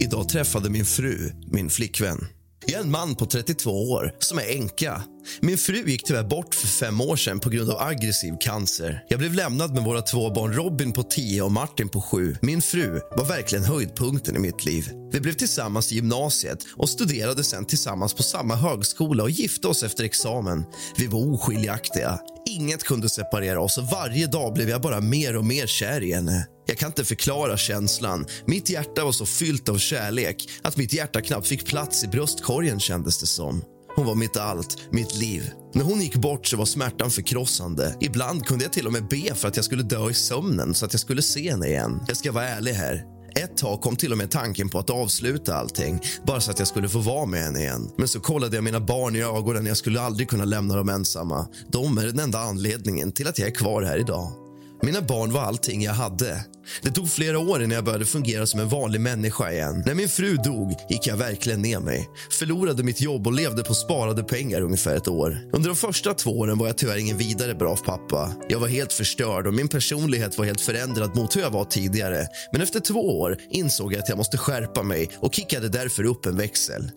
[0.01, 2.27] Idag träffade min fru min flickvän.
[2.67, 5.03] Jag är en man på 32 år som är änka.
[5.41, 9.05] Min fru gick tyvärr bort för fem år sedan på grund av aggressiv cancer.
[9.09, 12.37] Jag blev lämnad med våra två barn Robin på 10 och Martin på 7.
[12.43, 14.91] Min fru var verkligen höjdpunkten i mitt liv.
[15.13, 19.83] Vi blev tillsammans i gymnasiet och studerade sen tillsammans på samma högskola och gifte oss
[19.83, 20.65] efter examen.
[20.97, 22.19] Vi var oskiljaktiga.
[22.49, 26.13] Inget kunde separera oss och varje dag blev jag bara mer och mer kär i
[26.13, 26.47] henne.
[26.71, 28.27] Jag kan inte förklara känslan.
[28.47, 32.81] Mitt hjärta var så fyllt av kärlek att mitt hjärta knappt fick plats i bröstkorgen
[32.81, 33.63] kändes det som.
[33.97, 35.51] Hon var mitt allt, mitt liv.
[35.75, 37.97] När hon gick bort så var smärtan förkrossande.
[38.01, 40.87] Ibland kunde jag till och med be för att jag skulle dö i sömnen så
[40.87, 42.01] att jag skulle se henne igen.
[42.09, 43.05] Jag ska vara ärlig här.
[43.37, 46.69] Ett tag kom till och med tanken på att avsluta allting bara så att jag
[46.69, 47.91] skulle få vara med henne igen.
[47.99, 49.67] Men så kollade jag mina barn i ögonen.
[49.67, 51.47] Jag skulle aldrig kunna lämna dem ensamma.
[51.73, 54.40] De är den enda anledningen till att jag är kvar här idag.
[54.83, 56.45] Mina barn var allting jag hade.
[56.83, 59.83] Det tog flera år innan jag började fungera som en vanlig människa igen.
[59.87, 62.09] När min fru dog gick jag verkligen ner mig.
[62.39, 65.39] Förlorade mitt jobb och levde på sparade pengar ungefär ett år.
[65.53, 68.33] Under de första två åren var jag tyvärr ingen vidare bra pappa.
[68.49, 72.27] Jag var helt förstörd och min personlighet var helt förändrad mot hur jag var tidigare.
[72.53, 76.27] Men efter två år insåg jag att jag måste skärpa mig och kickade därför upp
[76.27, 76.91] en växel.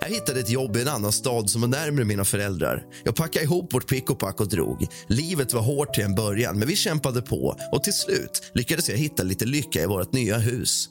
[0.00, 2.82] Jag hittade ett jobb i en annan stad som var närmare mina föräldrar.
[3.04, 4.86] Jag packade ihop vårt pick och pack och drog.
[5.08, 8.96] Livet var hårt till en början, men vi kämpade på och till slut lyckades jag
[8.96, 10.88] hitta lite lycka i vårt nya hus.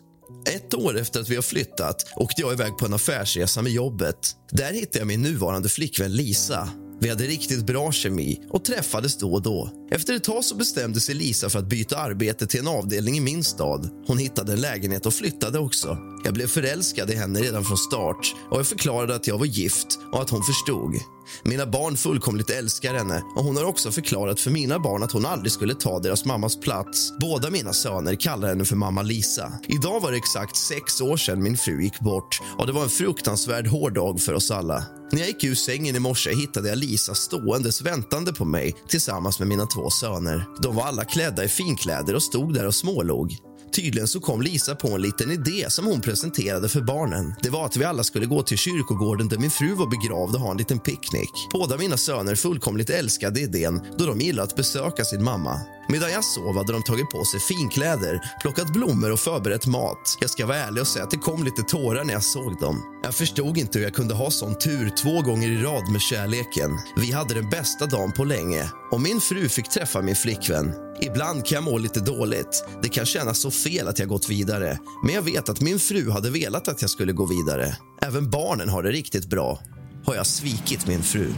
[0.55, 4.31] Ett år efter att vi har flyttat åkte jag iväg på en affärsresa med jobbet.
[4.51, 6.69] Där hittade jag min nuvarande flickvän Lisa.
[6.99, 9.69] Vi hade riktigt bra kemi och träffades då och då.
[9.91, 13.21] Efter ett tag så bestämde sig Lisa för att byta arbete till en avdelning i
[13.21, 13.89] min stad.
[14.07, 15.97] Hon hittade en lägenhet och flyttade också.
[16.23, 19.99] Jag blev förälskad i henne redan från start och jag förklarade att jag var gift
[20.11, 20.95] och att hon förstod.
[21.43, 25.25] Mina barn fullkomligt älskar henne och hon har också förklarat för mina barn att hon
[25.25, 27.13] aldrig skulle ta deras mammas plats.
[27.19, 29.51] Båda mina söner kallar henne för mamma Lisa.
[29.67, 32.89] Idag var det exakt sex år sedan min fru gick bort och det var en
[32.89, 34.83] fruktansvärd hård dag för oss alla.
[35.11, 39.39] När jag gick ur sängen i morse hittade jag Lisa ståendes väntande på mig tillsammans
[39.39, 40.45] med mina två söner.
[40.61, 43.37] De var alla klädda i finkläder och stod där och smålog.
[43.75, 47.33] Tydligen så kom Lisa på en liten idé som hon presenterade för barnen.
[47.41, 50.41] Det var att vi alla skulle gå till kyrkogården där min fru var begravd och
[50.41, 51.31] ha en liten picknick.
[51.51, 55.59] Båda mina söner fullkomligt älskade idén då de gillade att besöka sin mamma.
[55.89, 60.17] Medan jag sov hade de tagit på sig finkläder, plockat blommor och förberett mat.
[60.21, 62.94] Jag ska vara ärlig och säga att det kom lite tårar när jag såg dem.
[63.05, 66.71] Jag förstod inte hur jag kunde ha sån tur två gånger i rad med kärleken.
[66.97, 70.73] Vi hade den bästa dagen på länge och min fru fick träffa min flickvän.
[71.01, 72.65] Ibland kan jag må lite dåligt.
[72.83, 74.79] Det kan kännas så fel att jag gått vidare.
[75.03, 77.77] Men jag vet att min fru hade velat att jag skulle gå vidare.
[78.01, 79.59] Även barnen har det riktigt bra.
[80.05, 81.33] Har jag svikit min fru?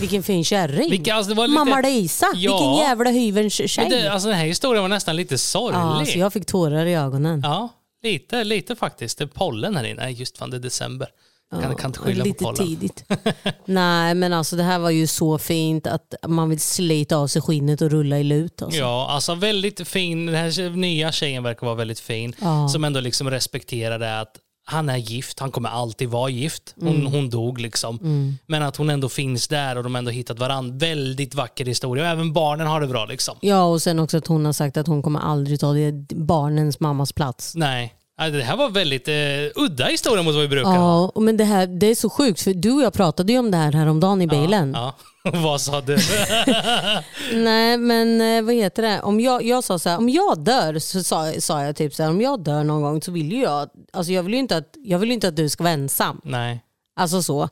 [0.00, 0.90] Vilken fin kärring.
[0.90, 2.52] Vilka, alltså, det var lite- Mamma Lisa, Ja.
[2.58, 3.86] vilken jävla hyvens tjej.
[3.90, 5.78] Det, alltså, den här historien var nästan lite sorglig.
[5.80, 7.40] ja, alltså jag fick tårar i ögonen.
[7.44, 7.72] Ja,
[8.04, 9.18] lite, lite faktiskt.
[9.18, 10.02] Det är pollen här inne.
[10.02, 11.08] Nej, just fan det är december.
[11.50, 12.66] Jag kan, kan inte skylla Lite på pollen.
[12.66, 13.04] tidigt.
[13.64, 17.42] Nej men alltså det här var ju så fint att man vill slita av sig
[17.42, 18.62] skinnet och rulla i lut.
[18.62, 18.80] Alltså.
[18.80, 20.26] Ja, alltså väldigt fin.
[20.26, 22.34] Den här nya tjejen verkar vara väldigt fin.
[22.40, 22.68] Ja.
[22.68, 24.36] Som ändå liksom respekterar det att
[24.66, 26.74] han är gift, han kommer alltid vara gift.
[26.80, 27.06] Hon, Mm.
[27.12, 27.98] hon dog liksom.
[28.46, 30.76] Men att hon ändå finns där och de ändå hittat varandra.
[30.76, 32.04] Väldigt vacker historia.
[32.04, 33.36] Och även barnen har det bra liksom.
[33.40, 36.80] Ja och sen också att hon har sagt att hon kommer aldrig ta det barnens
[36.80, 37.54] mammas plats.
[37.54, 41.12] Nej, Alltså, det här var väldigt eh, udda historia mot vad vi brukar ha.
[41.14, 43.50] Ja, men det, här, det är så sjukt för du och jag pratade ju om
[43.50, 44.72] det här häromdagen i bilen.
[44.74, 44.94] Ja.
[45.32, 45.96] Vad sa du?
[47.34, 50.78] Nej men eh, vad heter det, om jag, jag sa så här, om jag dör
[50.78, 53.42] så sa, sa jag typ så här, om jag dör någon gång så vill ju
[53.42, 56.20] jag, alltså jag vill ju inte att, jag vill inte att du ska vara ensam.
[56.24, 56.64] Nej.
[56.96, 57.42] Alltså så.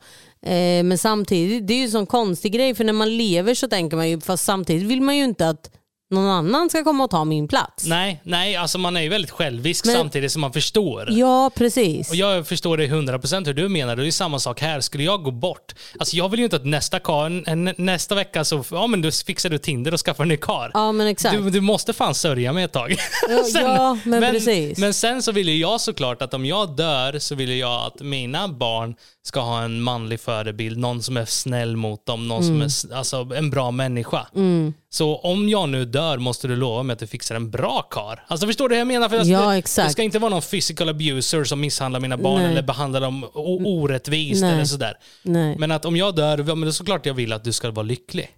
[0.42, 3.68] Eh, men samtidigt, det är ju en sån konstig grej för när man lever så
[3.68, 5.70] tänker man ju, fast samtidigt vill man ju inte att
[6.12, 7.86] någon annan ska komma och ta min plats.
[7.86, 11.08] Nej, nej, alltså man är ju väldigt självisk Men- samtidigt som man förstår.
[11.10, 12.10] Ja precis.
[12.10, 13.96] Och jag förstår det 100% hur du menar.
[13.96, 14.80] Det är ju samma sak här.
[14.80, 18.64] Skulle jag gå bort, alltså jag vill ju inte att nästa kar, nästa vecka så
[18.70, 20.70] ja, men du fixar du Tinder och skaffar en ny kar.
[20.74, 21.36] Ja men exakt.
[21.36, 22.96] Du, du måste fan sörja mig ett tag.
[23.28, 24.78] Ja, ja, men precis.
[24.78, 28.00] Men sen så vill ju jag såklart att om jag dör så vill jag att
[28.00, 32.62] mina barn ska ha en manlig förebild, någon som är snäll mot dem, någon som
[32.62, 34.26] är alltså, en bra människa.
[34.34, 34.74] Mm.
[34.94, 38.24] Så om jag nu dör måste du lova mig att du fixar en bra kar.
[38.26, 39.08] Alltså förstår du vad jag menar?
[39.08, 39.88] För Ja, det, exakt.
[39.88, 42.50] det ska inte vara någon physical abuser som misshandlar mina barn Nej.
[42.50, 44.52] eller behandlar dem orättvist Nej.
[44.52, 44.94] eller sådär.
[45.22, 45.56] Nej.
[45.58, 47.70] Men att om jag dör, ja, men det är såklart jag vill att du ska
[47.70, 48.30] vara lycklig.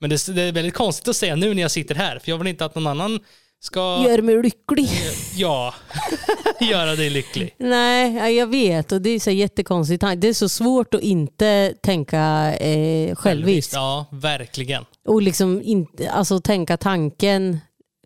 [0.00, 2.38] Men det, det är väldigt konstigt att säga nu när jag sitter här, för jag
[2.38, 3.20] vill inte att någon annan
[3.62, 4.88] ska Gör mig lycklig.
[5.36, 5.74] ja,
[6.60, 7.54] göra dig lycklig.
[7.58, 10.04] Nej, ja, jag vet och det är så jättekonstigt.
[10.16, 13.72] Det är så svårt att inte tänka eh, själviskt.
[13.72, 14.84] Ja, verkligen.
[15.08, 17.60] Och liksom inte, alltså tänka tanken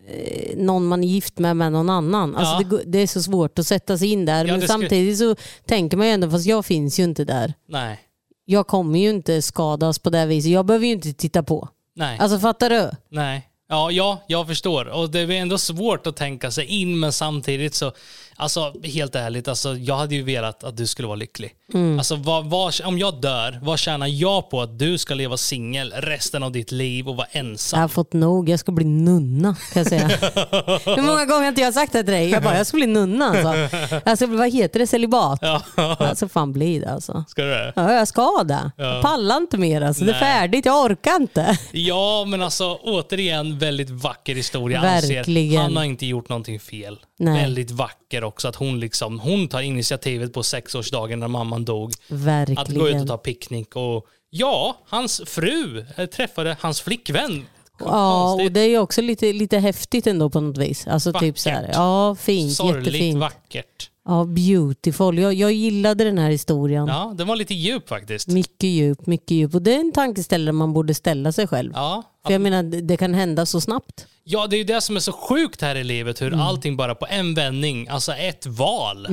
[0.07, 2.35] eh, någon man är gift med med någon annan.
[2.35, 2.77] Alltså Ja.
[2.77, 4.45] det, det är så svårt att sätta sig in där.
[4.45, 7.53] Ja, men samtidigt så tänker man ju ändå, fast jag finns ju inte där.
[7.69, 7.99] Nej.
[8.45, 10.51] Jag kommer ju inte skadas på det viset.
[10.51, 11.69] Jag behöver ju inte titta på.
[11.95, 12.19] Nej.
[12.19, 12.91] Alltså fattar du?
[13.09, 13.49] Nej.
[13.67, 14.85] Ja, ja, jag förstår.
[14.85, 17.91] Och det är ändå svårt att tänka sig in, men samtidigt så,
[18.35, 21.55] alltså helt ärligt, alltså, jag hade ju velat att du skulle vara lycklig.
[21.73, 21.97] Mm.
[21.99, 25.91] Alltså, vad, vad, om jag dör, vad tjänar jag på att du ska leva singel
[25.97, 27.79] resten av ditt liv och vara Jag ensam?
[27.79, 28.49] har fått nog.
[28.49, 30.07] Jag ska bli nunna kan jag säga.
[30.95, 32.29] Hur många gånger har inte jag sagt det till dig?
[32.29, 33.77] Jag bara, jag ska bli nunna alltså.
[34.05, 34.87] alltså vad heter det?
[34.87, 35.39] Celibat?
[35.41, 35.61] Ja,
[35.99, 37.23] Alltså fan bli det alltså.
[37.27, 37.73] ska du det?
[37.75, 38.71] Ja, jag ska det.
[38.77, 38.83] Ja.
[38.93, 40.05] Jag pallar inte mer alltså.
[40.05, 41.57] Det är färdigt, jag orkar inte.
[41.71, 44.81] Ja, men alltså återigen väldigt vacker historia.
[44.81, 45.19] Verkligen.
[45.19, 45.61] Anser.
[45.61, 46.99] Han har inte gjort någonting fel.
[47.17, 47.41] Nej.
[47.41, 51.93] Väldigt vacker också att hon liksom, hon tar initiativet på sexårsdagen när mamman dog.
[52.07, 52.61] Verkligen.
[52.61, 57.45] Att gå ut och ta picknick och ja, hans fru eh, träffade hans flickvän.
[57.79, 60.87] Ja, och det är ju också lite, lite häftigt ändå på något vis.
[60.87, 61.75] Alltså typ så här, Vackert.
[61.75, 63.19] ja fint, Sorgligt jättefint.
[63.19, 63.89] vackert.
[64.07, 65.19] Ja, beautiful.
[65.19, 66.87] Jag, jag gillade den här historien.
[66.87, 68.27] Ja, den var lite djup faktiskt.
[68.27, 69.55] Mycket djup, mycket djup.
[69.55, 71.71] Och det är en tankeställare man borde ställa sig själv.
[71.75, 74.07] Ja, För jag menar, det kan hända så snabbt.
[74.23, 76.39] ja, det är ju det som är så sjukt här i livet, hur Mm.
[76.39, 79.07] allting bara på en vändning, alltså ett val,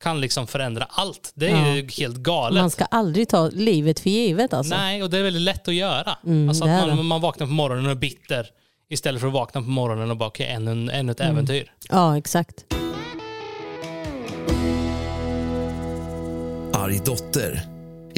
[0.00, 1.32] kan liksom förändra allt.
[1.34, 1.74] Det är Ja.
[1.76, 2.60] ju helt galet.
[2.60, 4.74] Man ska aldrig ta livet för givet alltså.
[4.76, 6.16] Nej, och det är väldigt lätt att göra.
[6.26, 8.46] Mm, alltså att man, man vaknar på morgonen och är bitter
[8.90, 11.32] istället för att vakna på morgonen och bara, okej, ännu, en- ännu ett Mm.
[11.32, 11.72] äventyr.
[11.90, 12.64] Ja, exakt.
[16.72, 17.62] Arg dotter.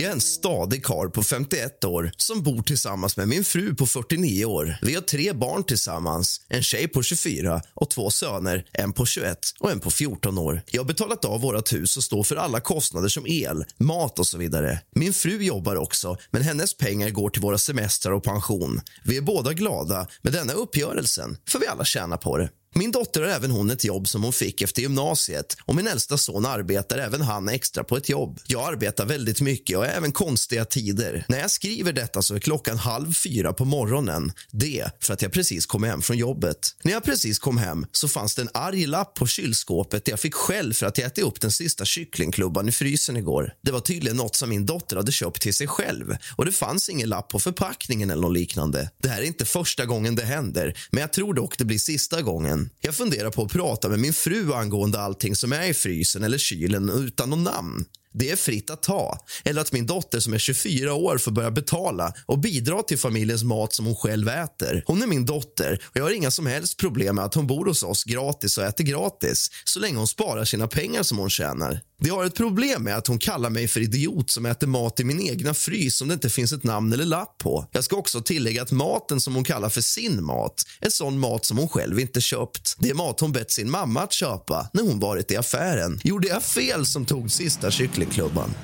[0.00, 3.86] Jag är en stadig karl på 51 år som bor tillsammans med min fru på
[3.86, 4.78] 49 år.
[4.82, 9.38] Vi har tre barn tillsammans, en tjej på 24 och två söner, en på 21
[9.58, 10.62] och en på 14 år.
[10.70, 14.26] Jag har betalat av vårt hus och står för alla kostnader som el, mat och
[14.26, 14.80] så vidare.
[14.94, 18.80] Min fru jobbar också, men hennes pengar går till våra semestrar och pension.
[19.04, 22.48] Vi är båda glada med denna uppgörelsen, för vi alla tjänar på det.
[22.74, 26.18] Min dotter har även hon ett jobb som hon fick efter gymnasiet och min äldsta
[26.18, 28.40] son arbetar även han extra på ett jobb.
[28.46, 31.24] Jag arbetar väldigt mycket och även konstiga tider.
[31.28, 34.32] När jag skriver detta så är klockan halv fyra på morgonen.
[34.50, 36.76] Det för att jag precis kom hem från jobbet.
[36.82, 40.20] När jag precis kom hem så fanns det en arg lapp på kylskåpet där jag
[40.20, 43.54] fick skäll för att jag ätit upp den sista kycklingklubban i frysen igår.
[43.62, 46.88] Det var tydligen något som min dotter hade köpt till sig själv och det fanns
[46.88, 48.90] ingen lapp på förpackningen eller något liknande.
[49.02, 52.22] Det här är inte första gången det händer, men jag tror dock det blir sista
[52.22, 52.59] gången.
[52.80, 56.38] Jag funderar på att prata med min fru angående allting som är i frysen eller
[56.38, 57.84] kylen utan något namn.
[58.12, 59.18] Det är fritt att ta.
[59.44, 63.42] Eller att min dotter som är 24 år får börja betala och bidra till familjens
[63.42, 64.82] mat som hon själv äter.
[64.86, 67.66] Hon är min dotter och jag har inga som helst problem med att hon bor
[67.66, 71.80] hos oss gratis och äter gratis så länge hon sparar sina pengar som hon tjänar.
[72.02, 75.04] Det har ett problem med att hon kallar mig för idiot som äter mat i
[75.04, 77.66] min egna frys som det inte finns ett namn eller lapp på.
[77.72, 81.44] Jag ska också tillägga att maten som hon kallar för sin mat är sån mat
[81.44, 82.76] som hon själv inte köpt.
[82.78, 86.00] Det är mat hon bett sin mamma att köpa när hon varit i affären.
[86.04, 88.54] Gjorde jag fel som tog sista kycklingklubban?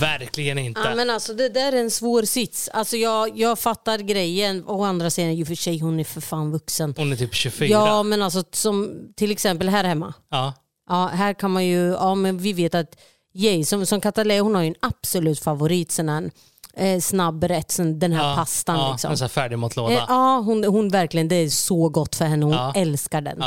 [0.00, 0.80] Verkligen inte.
[0.84, 2.68] Ja, men alltså, det där är en svår sits.
[2.68, 4.64] Alltså, jag, jag fattar grejen.
[4.66, 6.94] Å andra sidan, ju för sig hon är för fan vuxen.
[6.96, 7.68] Hon är typ 24.
[7.68, 10.14] Ja, men alltså som till exempel här hemma.
[10.30, 10.54] Ja.
[10.88, 13.00] Ja, här kan man ju, ja men vi vet att
[13.34, 16.30] Jason, som Katalé, hon har ju en absolut favorit, här,
[16.76, 18.78] eh, snabb rätt, sån, den här ja, pastan.
[18.78, 19.10] ja, liksom.
[19.10, 19.94] En sån här färdigmatlåda.
[19.94, 22.44] Eh, ja, hon, hon verkligen, det är så gott för henne.
[22.44, 22.72] Hon Ja.
[22.76, 23.42] älskar den.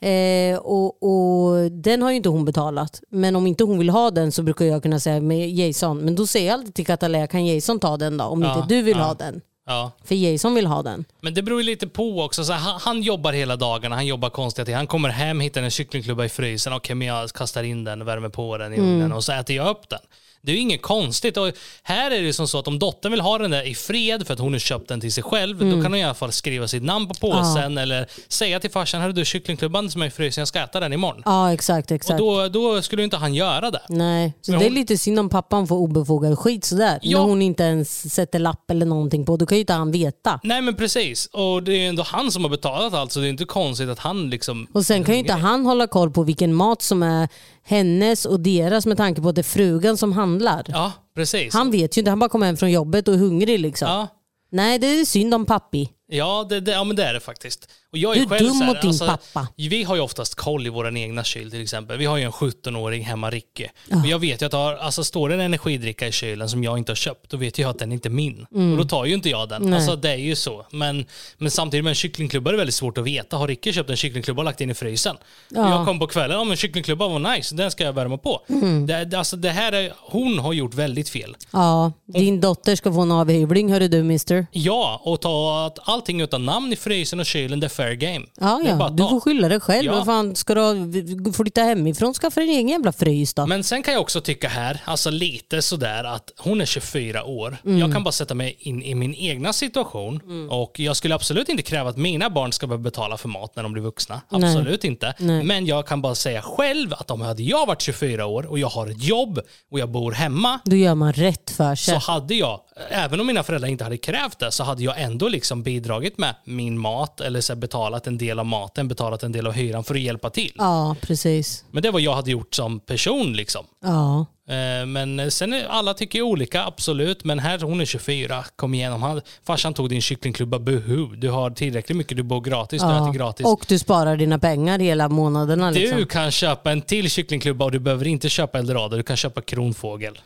[0.00, 3.00] Eh, och, och Den har ju inte hon betalat.
[3.10, 5.98] Men om inte hon vill ha den så brukar jag kunna säga med Jason.
[5.98, 8.24] Men då säger jag alltid till Katalea, kan Jason ta den då?
[8.24, 9.40] Om inte du vill ha den.
[9.66, 9.90] Ja.
[10.04, 11.04] För Jason vill ha den.
[11.20, 12.44] Men det beror ju lite på också.
[12.44, 14.76] Så han, han jobbar hela dagarna, han jobbar konstiga tider.
[14.76, 16.72] Han kommer hem, hittar en kycklingklubba i frysen.
[16.72, 18.90] Okej, men jag kastar in den, värmer på den i Mm.
[18.90, 19.98] ugnen och så äter jag upp den.
[20.42, 21.36] Det är ju inget konstigt.
[21.36, 23.74] Och här är det ju som så att om dottern vill ha den där i
[23.74, 25.76] fred för att hon har köpt den till sig själv, Mm.
[25.76, 29.00] då kan hon i alla fall skriva sitt namn på påsen eller säga till farsan,
[29.00, 31.22] hörru du, kycklingklubban som är i frysen, jag ska äta den imorgon.
[31.24, 31.90] Ja, exakt.
[31.90, 32.18] Och exakt.
[32.18, 33.80] då, då skulle ju inte han göra det.
[33.88, 36.98] Nej, så Men det är hon- lite synd om pappan får obefogad skit sådär.
[37.02, 37.18] Ja.
[37.18, 39.36] När hon inte ens sätter lapp eller någonting på.
[39.36, 40.40] Då kan ju inte han veta.
[40.42, 41.26] Nej men precis.
[41.32, 43.98] Och det är ändå han som har betalat allt så det är inte konstigt att
[43.98, 44.66] han liksom...
[44.72, 47.28] Och sen kan ju inte han hålla koll på vilken mat som är
[47.68, 50.64] hennes och deras med tanke på att det är frugan som handlar.
[50.68, 51.54] Ja, precis.
[51.54, 53.88] Han vet ju inte, han bara kommer hem från jobbet och är hungrig liksom.
[53.88, 54.08] Ja.
[54.50, 55.90] Nej, det är synd om pappi.
[56.10, 57.68] Ja, det, det, ja, men det är det faktiskt.
[57.92, 59.48] Och jag Du är är själv dum här, mot din pappa.
[59.56, 61.98] Vi har ju oftast koll i vår egna kyl till exempel.
[61.98, 63.66] Vi har ju en 17-åring hemma, Ricky.
[63.90, 66.78] Och jag vet ju att har, alltså, står det en energidricka i kylen som jag
[66.78, 68.46] inte har köpt, då vet jag att den inte är min.
[68.72, 69.56] Och då tar ju inte jag den.
[69.56, 69.70] Mm.
[69.70, 69.76] Nej.
[69.76, 70.66] Alltså, det är ju så.
[70.70, 71.06] Men,
[71.38, 73.36] men samtidigt med en kycklingklubba är det väldigt svårt att veta.
[73.36, 75.16] Har Ricky köpt en kycklingklubba och lagt in i frysen?
[75.48, 75.70] Ja.
[75.70, 78.44] Jag kom på kvällen, ja men kycklingklubban var nice, den ska jag värma på.
[78.48, 78.86] Mm.
[78.86, 81.36] Det, alltså, det här är, hon har gjort väldigt fel.
[81.50, 84.46] Ja, din dotter ska få en avhyvling hörru du mister.
[84.52, 88.26] Ja, och ta att allting utan namn i frysen och kylen, det är fair game.
[88.40, 88.86] Ja, Det är bara ja.
[88.90, 89.08] att Du ta.
[89.10, 89.86] får skylla dig själv.
[89.86, 89.92] Ja.
[89.92, 92.14] Vad fan, ska du flytta hemifrån?
[92.14, 93.46] Skaffa din egen jävla frys då.
[93.46, 97.56] Men sen kan jag också tycka här, alltså lite sådär att hon är 24 år.
[97.64, 97.78] Mm.
[97.78, 101.62] Jag kan bara sätta mig in i min egna situation och jag skulle absolut inte
[101.62, 104.20] kräva att mina barn ska behöva betala för mat när de blir vuxna.
[104.30, 104.44] Nej.
[104.44, 105.14] Absolut inte.
[105.18, 105.44] Nej.
[105.44, 108.68] Men jag kan bara säga själv att om hade jag varit 24 år och jag
[108.68, 109.40] har ett jobb
[109.70, 111.94] och jag bor hemma Då gör man rätt för sig.
[112.00, 115.28] så hade jag, även om mina föräldrar inte hade krävt det, så hade jag ändå
[115.28, 119.46] liksom bidragit med min mat eller så betalat en del av maten, betalat en del
[119.46, 120.52] av hyran för att hjälpa till.
[120.58, 121.64] Ja, precis.
[121.70, 123.64] Men det var jag hade gjort som person liksom.
[123.84, 124.26] Ja.
[124.48, 127.24] Eh, Men sen är alla tycker olika, absolut.
[127.24, 128.92] Men här, hon är 24, kom igen.
[129.02, 131.06] Han, farsan tog din kycklingklubba, buhu.
[131.16, 133.02] Du har tillräckligt mycket, du bor gratis, du ja.
[133.02, 133.46] äter gratis.
[133.46, 135.70] Och du sparar dina pengar hela månaderna.
[135.70, 136.06] du Liksom.
[136.06, 140.18] kan köpa en till kycklingklubba och du behöver inte köpa eldorado, du kan köpa kronfågel.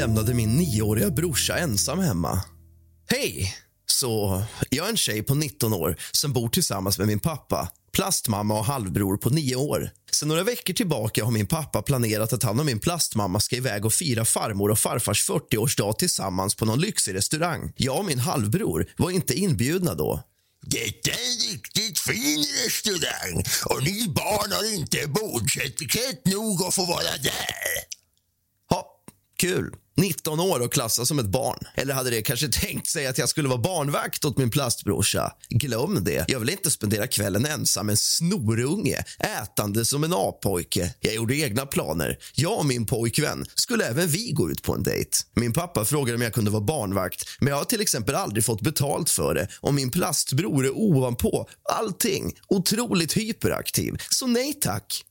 [0.00, 2.42] Lämnade min nioåriga brorsa ensam hemma.
[3.10, 3.54] Hej!
[3.86, 8.58] Så, jag är en tjej på 19 år som bor tillsammans med min pappa, plastmamma
[8.58, 9.90] och halvbror på 9 år.
[10.12, 13.84] Sen några veckor tillbaka har min pappa planerat att han och min plastmamma ska iväg
[13.84, 17.72] och fira farmor och farfars 40-årsdag tillsammans på någon lyxig restaurang.
[17.76, 20.22] Jag och min halvbror var inte inbjudna då.
[20.66, 26.84] Detta är en riktigt fin restaurang och ni barn har inte bordsetikett nog att få
[26.86, 27.99] vara där.
[29.40, 29.72] Kul.
[29.96, 31.58] 19 år och klassas som ett barn.
[31.74, 35.32] Eller hade det kanske tänkt sig att jag skulle vara barnvakt åt min plastbrorsa?
[35.48, 36.24] Glöm det.
[36.28, 39.04] Jag vill inte spendera kvällen ensam med en snorunge,
[39.42, 40.94] ätande som en apojke.
[41.00, 42.18] Jag gjorde egna planer.
[42.34, 45.10] Jag och min pojkvän skulle även vi gå ut på en dejt.
[45.34, 48.60] Min pappa frågade om jag kunde vara barnvakt, men jag har till exempel aldrig fått
[48.60, 52.32] betalt för det och min plastbror är ovanpå allting.
[52.48, 53.94] Otroligt hyperaktiv.
[54.10, 55.04] Så nej tack.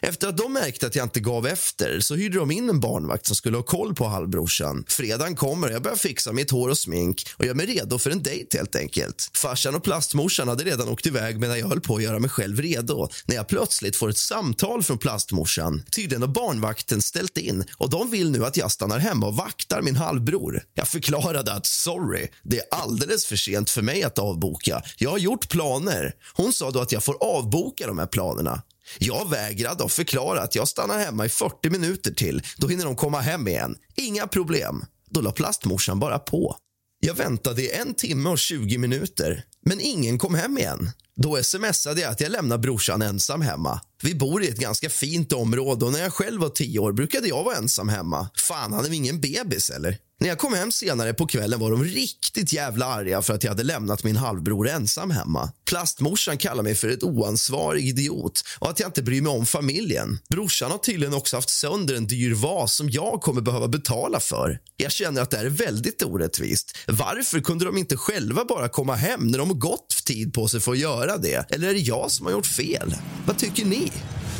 [0.00, 3.26] Efter att de märkte att jag inte gav efter så hyrde de in en barnvakt
[3.26, 4.84] som skulle ha koll på halvbrorsan.
[4.88, 8.10] Fredagen kommer och jag börjar fixa mitt hår och smink och gör mig redo för
[8.10, 9.30] en dejt helt enkelt.
[9.34, 12.60] Farsan och plastmorsan hade redan åkt iväg medan jag höll på att göra mig själv
[12.60, 15.82] redo när jag plötsligt får ett samtal från plastmorsan.
[15.90, 19.82] Tydligen har barnvakten ställt in och de vill nu att jag stannar hemma och vaktar
[19.82, 20.62] min halvbror.
[20.74, 24.82] Jag förklarade att sorry, det är alldeles för sent för mig att avboka.
[24.98, 26.14] Jag har gjort planer.
[26.34, 28.62] Hon sa då att jag får avboka de här planerna.
[28.98, 32.42] Jag vägrade och förklarade att jag stannar hemma i 40 minuter till.
[32.56, 33.76] Då hinner de komma hem igen.
[33.96, 34.84] Inga problem.
[35.10, 36.56] Då la plastmorsan bara på.
[37.00, 40.90] Jag väntade i en timme och 20 minuter, men ingen kom hem igen.
[41.16, 43.80] Då smsade jag att jag lämnar brorsan ensam hemma.
[44.02, 47.28] Vi bor i ett ganska fint område och när jag själv var tio år brukade
[47.28, 48.28] jag vara ensam hemma.
[48.48, 49.98] Fan, han är ingen bebis eller?
[50.20, 53.50] När jag kom hem senare på kvällen var de riktigt jävla arga för att jag
[53.50, 55.52] hade lämnat min halvbror ensam hemma.
[55.68, 60.18] Plastmorsan kallar mig för ett oansvarig idiot och att jag inte bryr mig om familjen.
[60.28, 64.58] Brorsan har tydligen också haft sönder en dyr vas som jag kommer behöva betala för.
[64.76, 66.76] Jag känner att det här är väldigt orättvist.
[66.86, 70.72] Varför kunde de inte själva bara komma hem när de gått tid på sig för
[70.72, 71.54] att göra det?
[71.54, 72.94] Eller är det jag som har gjort fel?
[73.26, 73.92] Vad tycker ni?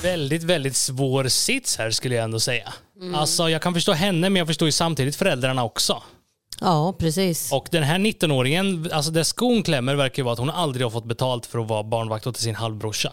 [0.02, 2.72] Väldigt, väldigt svår sits här skulle jag ändå säga.
[3.00, 3.14] Mm.
[3.14, 6.02] Alltså jag kan förstå henne men jag förstår ju samtidigt föräldrarna också.
[6.60, 7.52] Ja, precis.
[7.52, 10.90] Och den här 19-åringen, alltså där skon klämmer verkar ju vara att hon aldrig har
[10.90, 13.12] fått betalt för att vara barnvakt åt sin halvbrorsa.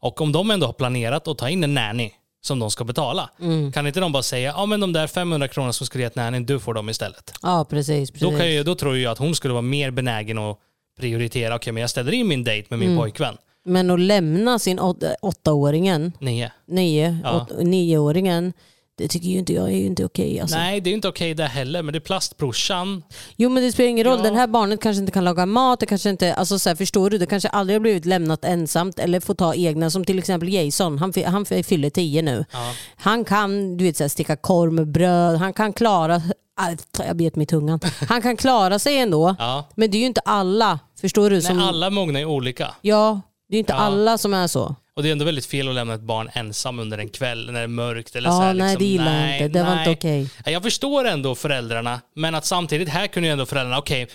[0.00, 2.10] Och om de ändå har planerat att ta in en nanny
[2.42, 3.72] som de ska betala, Mm.
[3.72, 6.46] kan inte de bara säga ja men de där 500 kronor som skulle gett nannyn,
[6.46, 7.34] du får dem istället.
[7.42, 8.10] Ja, precis.
[8.10, 8.28] precis.
[8.30, 10.58] Då, kan jag, då tror jag att hon skulle vara mer benägen att
[11.00, 13.00] prioritera, okej men jag ställer in min dejt med min Mm.
[13.00, 13.36] pojkvän.
[13.64, 16.52] Men att lämna sin åt, åttaåringen, Nio.
[16.66, 17.36] nio, Ja.
[17.42, 18.52] åt, nioåringen
[18.96, 20.40] Det tycker ju inte jag är ju inte okej.
[20.40, 20.56] Alltså.
[20.56, 23.02] Nej, det är inte okej där heller, men det är plastbrorsan.
[23.36, 24.30] Jo men det spelar ingen roll, Ja.
[24.30, 27.10] det här barnet kanske inte kan laga mat, det kanske inte, alltså så här, förstår
[27.10, 30.48] du, det kanske aldrig har blivit lämnat ensamt eller får ta egna, som till exempel
[30.52, 32.44] Jason, han, han fyller tio nu.
[32.96, 36.22] Han kan du vet, så här, sticka korv med bröd, han kan klara,
[36.60, 39.36] Aj, jag bet mig i tungan, han kan klara sig ändå.
[39.38, 39.64] Ja.
[39.74, 41.42] Men det är ju inte alla, förstår du?
[41.42, 42.70] Som, Nej, alla mognar är olika.
[42.80, 43.78] Ja, det är ju inte Ja.
[43.78, 44.74] alla som är så.
[44.96, 47.52] Och det är ändå väldigt fel att lämna ett barn ensam under en kväll när
[47.52, 48.16] det är mörkt.
[48.16, 48.78] Eller Ja, så här, nej, liksom.
[48.78, 49.58] det gillar Nej, inte.
[49.58, 49.88] Det var nej.
[49.88, 50.28] inte okej.
[50.44, 54.08] Ja, Jag förstår ändå föräldrarna, men att samtidigt här kunde ju ändå föräldrarna, okej,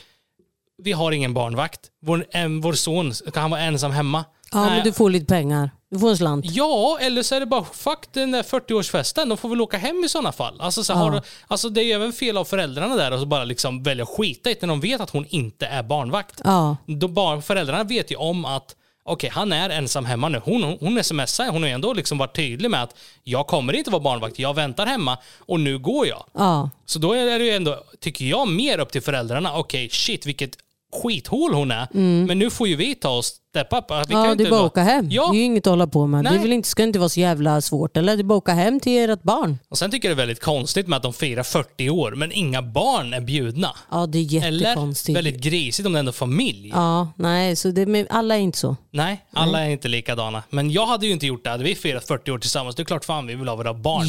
[0.84, 1.80] vi har ingen barnvakt.
[2.02, 4.26] Vår, em, vår son, kan han vara ensam hemma?
[4.52, 4.76] Ja Nej.
[4.76, 6.46] men du får lite pengar, du får en slant.
[6.48, 10.04] Ja, eller så är det bara fuck den där 40-årsfesten, de får väl åka hem
[10.06, 10.62] i sådana fall.
[10.62, 10.98] Alltså, så Ja.
[10.98, 14.10] har, alltså det är ju även fel av föräldrarna där att bara liksom välja att
[14.10, 16.42] skita i det när de vet att hon inte är barnvakt.
[16.44, 16.78] Ja.
[17.10, 18.76] Barn, föräldrarna vet ju om att
[19.10, 20.42] okej, han är ensam hemma nu.
[20.44, 24.02] Hon, hon smsar, hon har ändå liksom varit tydlig med att jag kommer inte vara
[24.02, 26.26] barnvakt, jag väntar hemma och nu går jag.
[26.34, 26.70] Ja.
[26.86, 29.58] Så då är det ju ändå, tycker jag, mer upp till föräldrarna.
[29.58, 30.58] Okej, shit vilket
[30.94, 31.88] skithål hon är.
[32.28, 33.86] Men nu får ju vi ta oss step up.
[34.10, 34.26] Vi Mm.
[34.30, 35.08] Ja, det är bara åka hem.
[35.12, 36.24] Ja, Det är ju inget att hålla på med.
[36.26, 36.38] Det Nej.
[36.40, 37.98] är väl inte, ska inte vara så jävla svårt.
[37.98, 39.58] Eller det är bara åka hem till ert barn.
[39.70, 42.32] Och sen tycker jag det är väldigt konstigt med att de firar 40 år, men
[42.32, 43.76] inga barn är bjudna.
[43.92, 45.18] Ja, det är Eller jättekonstigt.
[45.18, 46.70] väldigt grisigt om det är ändå familj.
[46.76, 48.76] Ja, nej, så det, alla är inte så.
[48.92, 50.44] Nej, alla är inte likadana.
[50.50, 51.50] Men jag hade ju inte gjort det.
[51.50, 54.08] Hade vi firat 40 år tillsammans, det är klart fan vi vill ha våra barnbarn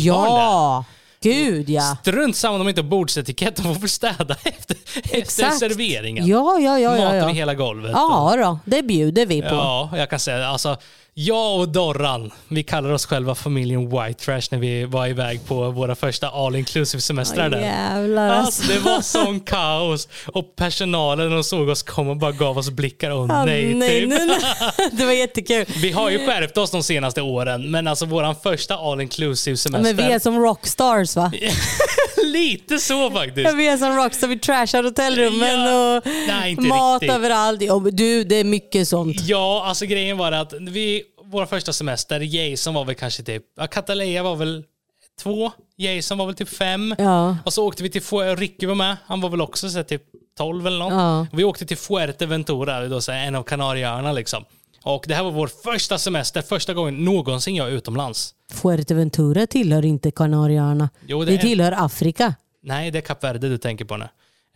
[0.84, 0.99] där.
[1.22, 1.96] Ja, gud ja.
[2.00, 4.76] Strunt samma om de inte har bordsetikett, de får städa efter,
[5.10, 6.26] efter serveringen.
[6.26, 6.96] Ja, ja, ja.
[6.96, 7.26] ja, Matar ja.
[7.26, 7.92] vi hela golvet.
[7.94, 9.48] Ja då, det bjuder vi på.
[9.48, 10.76] Ja, jag kan säga alltså,
[11.26, 15.70] jag och Dorran, vi kallar oss själva familjen White Trash när vi var iväg på
[15.70, 18.30] våra första all inclusive semestrar Ja, där.
[18.30, 18.62] alltså.
[18.62, 18.72] alltså.
[18.72, 23.28] det var sån kaos och personalen de såg oss komma bara gav oss blickar och
[23.30, 24.08] Ja, nej, nej, typ.
[24.08, 24.88] nej, nej.
[24.92, 25.64] Det var jättekul.
[25.76, 29.56] Vi har ju skärpt oss de senaste åren, men alltså våran första all inclusive Ja,
[29.56, 29.94] semester.
[29.94, 31.32] Men vi är som rockstars va?
[32.24, 33.48] Lite så faktiskt.
[33.48, 37.16] Ja, vi är som rockstars, vi trashar hotellrummen och Nej, mat riktigt.
[37.16, 37.62] överallt.
[37.62, 39.16] Ja, du, det är mycket sånt.
[39.20, 43.66] Ja, alltså grejen var att vi, vår första semester, Jason var väl kanske typ, ja,
[43.66, 44.64] Catalea var väl
[45.22, 46.94] två, Jason var väl typ fem.
[46.98, 47.36] Ja.
[47.44, 49.84] Och så åkte vi till Fuerte, Ricky var med, han var väl också så här,
[49.84, 50.02] typ
[50.38, 50.92] 12 eller något.
[50.92, 51.26] Ja.
[51.32, 54.44] Vi åkte till Fuerteventura, då, så här, en av Kanarieöarna liksom.
[54.82, 58.34] Och det här var vår första semester, första gången någonsin jag är utomlands.
[58.52, 60.88] Fuerteventura tillhör inte Kanarieöarna.
[61.00, 62.34] Det det är- tillhör Afrika.
[62.62, 64.08] Nej, det är Kap Verde du tänker på nu.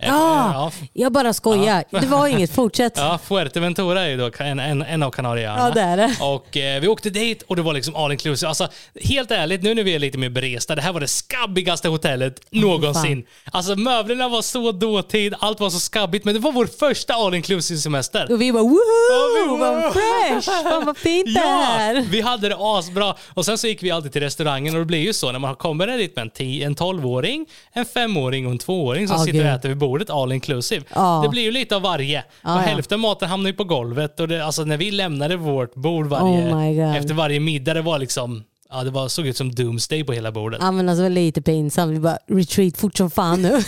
[0.02, 0.72] Ja, ja.
[0.92, 1.84] jag bara skojar.
[1.90, 2.00] Ja.
[2.00, 2.92] Det var inget, fortsätt.
[2.96, 5.62] Ja, Fuerteventura är ju då en, en, en av Kanarieöarna.
[5.68, 6.16] Ja, det är det.
[6.20, 8.48] Och eh, vi åkte dit och det var liksom all inclusive.
[8.48, 8.68] Alltså,
[9.04, 12.40] helt ärligt, nu när vi är lite mer beresta, det här var det skabbigaste hotellet
[12.50, 13.24] någonsin.
[13.52, 17.34] Alltså möblerna var så dåtid, allt var så skabbigt, men det var vår första all
[17.34, 18.32] inclusive semester.
[18.32, 22.00] Och vi bara woho, vad fresh, fan vad fint det Ja, är.
[22.00, 23.14] vi hade det asbra.
[23.34, 25.54] Och sen så gick vi alltid till restaurangen och det blir ju så när man
[25.56, 29.38] kommer dit med en, tio- en 12-åring, en 5-åring och en 2-åring som Ja, sitter
[29.38, 29.54] och gud.
[29.54, 30.84] äter vid bordet all inclusive.
[30.94, 31.20] Ja.
[31.24, 32.24] Det blir ju lite av varje.
[32.42, 34.20] Ja, och hälften av maten hamnar ju på golvet.
[34.20, 37.98] Och det, alltså när vi lämnade vårt bord varje, Oh efter varje middag, det var
[37.98, 40.58] liksom Ja, det var, såg ut som doomsday på hela bordet.
[40.62, 41.92] Ja men alltså det var lite pinsamt.
[41.92, 43.48] Vi bara retreat fort som fan nu.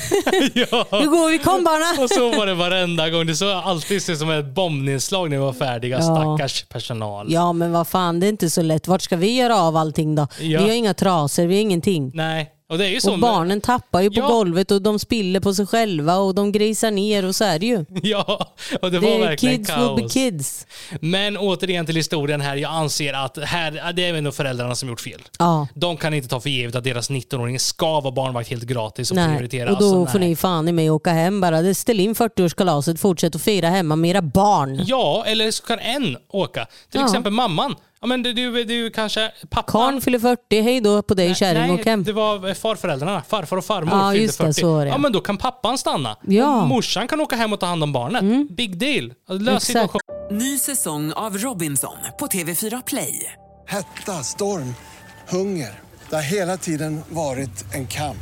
[0.54, 0.86] ja.
[1.00, 2.02] Nu går vi, kom barna.
[2.02, 3.26] Och så var det varenda gång.
[3.26, 5.98] Det såg alltid ut som ett bombnedslag när vi var färdiga.
[5.98, 6.02] Ja.
[6.02, 7.26] Stackars personal.
[7.32, 8.88] Ja men vad fan det är inte så lätt.
[8.88, 10.22] Vart ska vi göra av allting då?
[10.22, 10.60] Ja.
[10.60, 12.10] Vi har inga trasor, vi har ingenting.
[12.14, 13.12] Nej, och det är ju så.
[13.12, 14.26] Och barnen tappar ju på Ja.
[14.28, 17.66] golvet och de spiller på sig själva och de grisar ner och så är det
[17.66, 17.84] ju.
[18.02, 19.98] Ja, och det Det var verkligen kids kaos.
[19.98, 20.66] will be kids.
[21.00, 22.56] Men återigen till historien här.
[22.56, 25.22] Jag anser att här, det är ändå föräldrarna som gjort fel.
[25.38, 25.68] Ja.
[25.74, 29.16] De kan inte ta för givet att deras 19-åring ska vara barnvakt helt gratis och
[29.16, 29.28] Nej.
[29.28, 29.72] prioritera.
[29.72, 30.28] Och då Alltså, får nej.
[30.28, 31.74] ni fan i mig åka hem bara.
[31.74, 34.80] Ställ in 40-årskalaset, fortsätt att fira hemma med era barn.
[34.86, 36.66] Ja, eller så kan en åka.
[36.90, 37.06] Till Ja.
[37.06, 37.74] exempel mamman.
[38.06, 39.72] Ja, men du, du, du kanske pappan.
[39.92, 42.04] Karn fyller 40, hej då på dig kärring, åk hem.
[42.04, 43.22] det var farföräldrarna.
[43.28, 44.60] Farfar och farmor Ja, fyllde just det, 40.
[44.60, 44.90] så var det.
[44.90, 46.16] Ja, men då kan pappan stanna.
[46.26, 46.44] Ja.
[46.48, 46.62] Mm.
[46.62, 48.50] Och morsan kan åka hem och ta hand om barnet.
[48.56, 49.12] Big deal.
[49.28, 49.66] Lös Exakt.
[49.66, 50.00] situation.
[50.30, 53.32] Ny säsong av Robinson på TV4 Play.
[53.66, 54.74] Hetta, storm,
[55.28, 55.70] hunger.
[56.10, 58.16] Det har hela tiden varit en kamp.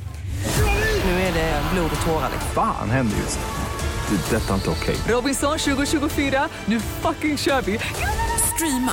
[1.05, 2.30] Nu är det blod och tårar.
[2.55, 4.16] Fan händer just det.
[4.30, 4.97] Det är detta inte okej.
[5.09, 7.78] Robinson 2024, nu fucking kör vi!
[8.55, 8.93] Streama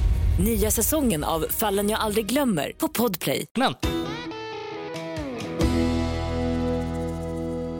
[0.39, 3.45] Nya säsongen av Fallen jag aldrig glömmer på Podplay.
[3.57, 3.73] Men.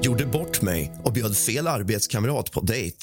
[0.03, 2.97] Gjorde bort mig och bjöd fel arbetskamrat på dejt.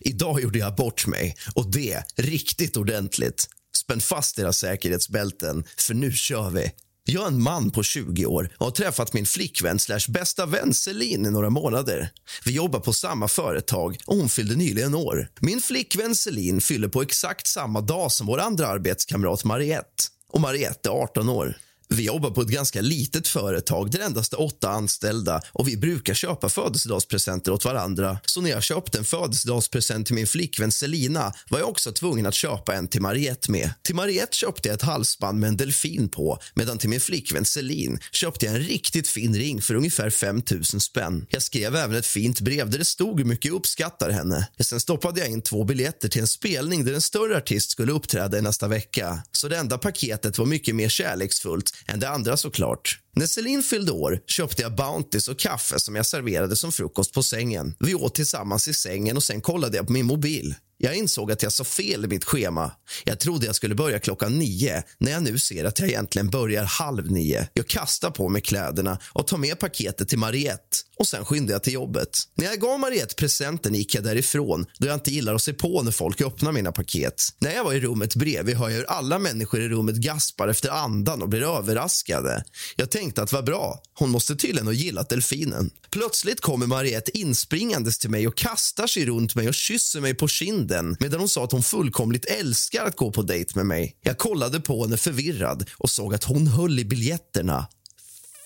[0.00, 3.46] Idag gjorde jag bort mig, och det riktigt ordentligt.
[3.76, 6.72] Spänn fast era säkerhetsbälten, för nu kör vi!
[7.10, 10.74] Jag är en man på 20 år och har träffat min flickvän slash bästa vän
[10.74, 12.10] Celine i några månader.
[12.44, 15.28] Vi jobbar på samma företag och hon fyllde nyligen år.
[15.40, 20.04] Min flickvän Celine fyller på exakt samma dag som vår andra arbetskamrat Mariette.
[20.32, 21.56] Och Mariette är 18 år.
[21.90, 26.14] Vi jobbar på ett ganska litet företag där endast är åtta anställda och vi brukar
[26.14, 28.18] köpa födelsedagspresenter åt varandra.
[28.24, 32.34] Så när jag köpte en födelsedagspresent till min flickvän Selina var jag också tvungen att
[32.34, 33.70] köpa en till Mariette med.
[33.82, 37.98] Till Mariette köpte jag ett halsband med en delfin på medan till min flickvän Celine
[38.12, 41.26] köpte jag en riktigt fin ring för ungefär 5 000 spänn.
[41.28, 44.48] Jag skrev även ett fint brev där det stod hur mycket jag uppskattar henne.
[44.60, 48.38] Sen stoppade jag in två biljetter till en spelning där en större artist skulle uppträda
[48.38, 49.22] i nästa vecka.
[49.32, 52.98] Så det enda paketet var mycket mer kärleksfullt än det andra såklart.
[53.16, 57.22] När Celine fyllde år köpte jag Bounties och kaffe som jag serverade som frukost på
[57.22, 57.74] sängen.
[57.78, 60.54] Vi åt tillsammans i sängen och sen kollade jag på min mobil.
[60.80, 62.70] Jag insåg att jag sa fel i mitt schema.
[63.04, 66.64] Jag trodde jag skulle börja klockan nio när jag nu ser att jag egentligen börjar
[66.64, 67.48] halv nio.
[67.52, 71.62] Jag kastar på mig kläderna och tar med paketet till Mariette och sen skyndar jag
[71.62, 72.18] till jobbet.
[72.34, 75.82] När jag gav Mariette presenten gick jag därifrån då jag inte gillar att se på
[75.82, 77.22] när folk öppnar mina paket.
[77.38, 80.70] När jag var i rummet bredvid hör jag hur alla människor i rummet gaspar efter
[80.70, 82.44] andan och blir överraskade.
[82.76, 85.70] Jag tänkte att vad bra, hon måste tydligen ha gillat delfinen.
[85.90, 90.28] Plötsligt kommer Mariette inspringandes till mig och kastar sig runt mig och kysser mig på
[90.28, 90.67] kinden
[91.00, 93.96] medan hon sa att hon fullkomligt älskar att gå på dejt med mig.
[94.00, 97.66] Jag kollade på henne förvirrad och såg att hon höll i biljetterna.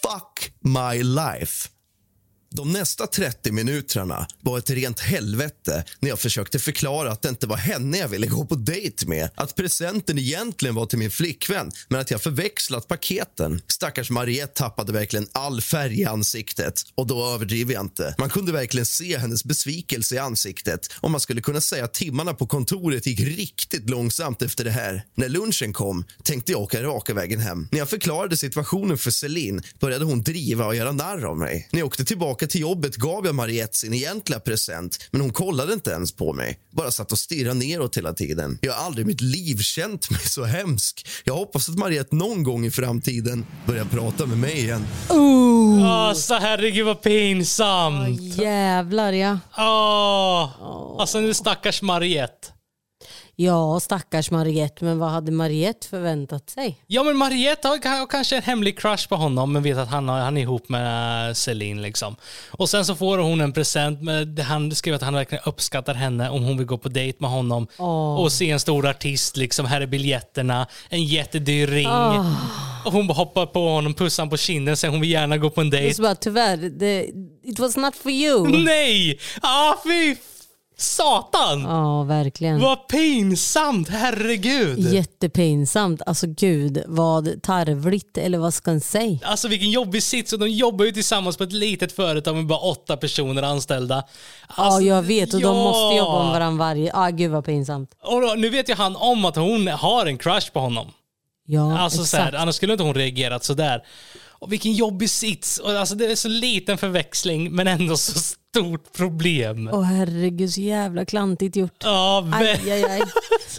[0.03, 1.69] Fuck my life.
[2.55, 7.47] De nästa 30 minuterna var ett rent helvete när jag försökte förklara att det inte
[7.47, 9.31] var henne jag ville gå på dejt med.
[9.35, 13.63] Att presenten egentligen var till min flickvän, men att jag förväxlat paketen.
[13.69, 16.83] Stackars Mariette tappade verkligen all färg i ansiktet.
[16.95, 18.15] Och då överdriver jag inte.
[18.19, 20.93] Man kunde verkligen se hennes besvikelse i ansiktet.
[21.01, 25.05] Och man skulle kunna säga att timmarna på kontoret gick riktigt långsamt efter det här.
[25.15, 27.69] När lunchen kom tänkte jag åka raka vägen hem.
[27.71, 31.69] När jag förklarade situationen för Celine började hon driva och göra narr av mig.
[31.73, 35.73] När jag åkte tillbaka till jobbet gav jag Mariette sin egentliga present men hon kollade
[35.73, 36.59] inte ens på mig.
[36.71, 38.59] Bara satt och stirrade neråt hela tiden.
[38.63, 41.07] Jag har aldrig i mitt liv känt mig så hemsk.
[41.25, 44.87] Jag hoppas att Mariette någon gång i framtiden börjar prata med mig igen.
[45.09, 45.85] Oh.
[45.85, 48.21] Alltså herregud vad pinsamt.
[48.21, 49.39] Jävlar ja.
[49.59, 51.01] Åh.
[51.01, 52.49] Alltså nu stackars Mariette.
[53.45, 54.85] Ja, stackars Mariette.
[54.85, 56.79] Men vad hade Mariette förväntat sig?
[56.87, 60.37] Ja men Mariette har, kanske en hemlig crush på honom men vet att han, han
[60.37, 62.17] är ihop med Celine liksom.
[62.51, 63.99] Och sen så får hon en present
[64.37, 67.31] det han skriver att han verkligen uppskattar henne om hon vill gå på dejt med
[67.31, 67.67] honom.
[67.79, 68.21] Åh.
[68.21, 71.87] Och se en stor artist liksom, här är biljetterna, en jättedyr ring.
[71.89, 72.33] Åh.
[72.87, 75.71] Och hon hoppar på honom, pussar på kinden, säger hon vill gärna gå på en
[75.71, 76.03] Det är dejt.
[76.03, 77.07] bara, tyvärr, det,
[77.43, 78.65] it was not for you.
[78.65, 79.19] Nej!
[79.43, 80.17] Ah fy
[80.77, 81.61] satan!
[81.61, 82.61] Ja, verkligen.
[82.61, 84.79] Vad pinsamt, herregud.
[84.93, 86.03] Jättepinsamt.
[86.07, 89.19] Alltså gud, vad tarvligt eller vad ska en säga?
[89.23, 90.33] Alltså vilken jobbig sits.
[90.33, 94.05] Och de jobbar ju tillsammans på ett litet företag med bara åtta personer anställda.
[94.57, 95.65] ja, jag vet och de ja.
[95.65, 96.91] måste jobba med varandra varje...
[96.95, 97.91] Ja, gud vad pinsamt.
[98.03, 100.93] Och då, nu vet ju han om att hon har en crush på honom.
[101.47, 102.43] Ja, Alltså så här, exakt.
[102.43, 103.83] annars skulle inte hon reagerat sådär.
[104.43, 105.59] Och vilken jobbig sits.
[105.59, 109.71] Och alltså, det är så liten förväxling men ändå så stort problem.
[109.73, 111.77] Åh herregud, så jävla klantigt gjort.
[111.85, 113.03] Ja, Aj, ve- aj, aj.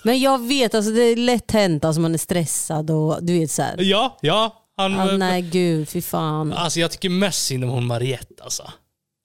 [0.03, 3.51] Men jag vet, alltså, det är lätt hänt, alltså, man är stressad och du vet
[3.51, 3.75] såhär.
[3.79, 4.59] ja, ja.
[4.77, 6.53] Han, Ah, nej gud, fy fan.
[6.53, 8.63] Alltså jag tycker mest synd om hon Mariette alltså.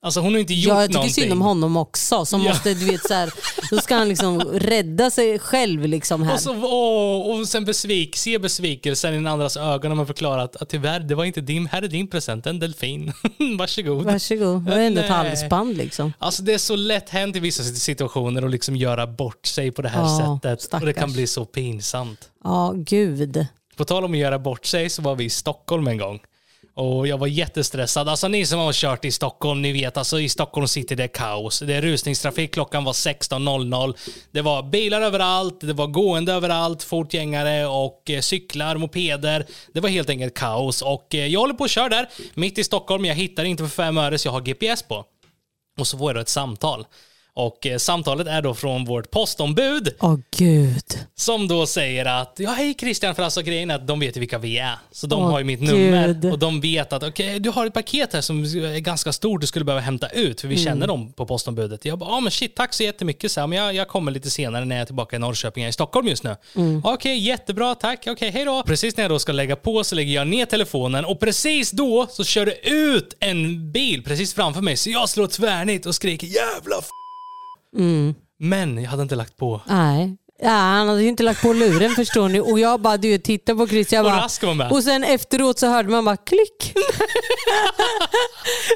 [0.02, 1.14] Alltså hon har inte gjort Ja, jag tycker någonting.
[1.22, 2.24] synd om honom också.
[2.24, 2.48] Som Ja.
[2.48, 3.32] måste, du vet, så här,
[3.70, 5.86] då ska han liksom rädda sig själv.
[5.86, 6.34] Liksom här.
[6.34, 10.44] Och, så, åh, och sen besvik, se besvikelsen i den andras ögon när man förklarar
[10.44, 13.12] att, att tyvärr, det var inte din, här är din present, en delfin.
[13.58, 14.04] Varsågod.
[14.04, 16.12] Varsågod, det var ändå ett halsband liksom.
[16.18, 19.82] Alltså det är så lätt hänt i vissa situationer att liksom göra bort sig på
[19.82, 20.74] det här Ja, sättet.
[20.74, 21.14] Och det kan stackars.
[21.14, 22.20] bli så pinsamt.
[22.44, 23.46] Ja, gud.
[23.76, 26.20] På tal om att göra bort sig så var vi i Stockholm en gång.
[26.78, 28.08] Och jag var jättestressad.
[28.08, 31.08] Alltså ni som har kört i Stockholm, ni vet alltså i Stockholm city det är
[31.08, 31.60] kaos.
[31.60, 33.96] Det är rusningstrafik, klockan var 16.00.
[34.30, 39.46] Det var bilar överallt, det var gående överallt, fotgängare och eh, cyklar, mopeder.
[39.72, 40.82] Det var helt enkelt kaos.
[40.82, 43.04] Och eh, jag håller på att köra där, mitt i Stockholm.
[43.04, 45.04] Jag hittar inte för fem öre så jag har GPS på.
[45.78, 46.86] Och så får jag då ett samtal.
[47.40, 50.98] Och eh, samtalet är då från vårt postombud Åh gud.
[51.16, 54.20] som då säger att ja hej Christian för alltså grejen är att de vet ju
[54.20, 54.74] vilka vi är.
[54.92, 55.68] Så de Åh, har ju mitt Gud.
[55.70, 59.40] nummer och de vet att okej du har ett paket här som är ganska stort
[59.40, 60.64] du skulle behöva hämta ut för vi Mm.
[60.64, 61.84] känner dem på postombudet.
[61.84, 64.30] Jag bara ja men shit tack så jättemycket så här, men jag, jag kommer lite
[64.30, 66.36] senare när jag är tillbaka i Norrköping, jag är i Stockholm just nu.
[66.56, 66.82] Mm.
[66.84, 68.62] Okej jättebra tack, okej hej då.
[68.62, 72.06] Precis när jag då ska lägga på så lägger jag ner telefonen och precis då
[72.10, 76.26] så kör det ut en bil precis framför mig så jag slår tvärnit och skriker
[76.26, 76.86] jävla f-.
[77.78, 78.14] Mm.
[78.38, 79.60] Men jag hade inte lagt på.
[79.66, 80.16] Nej.
[80.42, 82.40] Ja, han hade ju inte lagt på luren förstår ni.
[82.40, 83.92] Och jag bara du, tittar på Chris.
[83.92, 84.72] Jag Och bara, var med.
[84.72, 86.72] och sen efteråt så hörde man bara klick.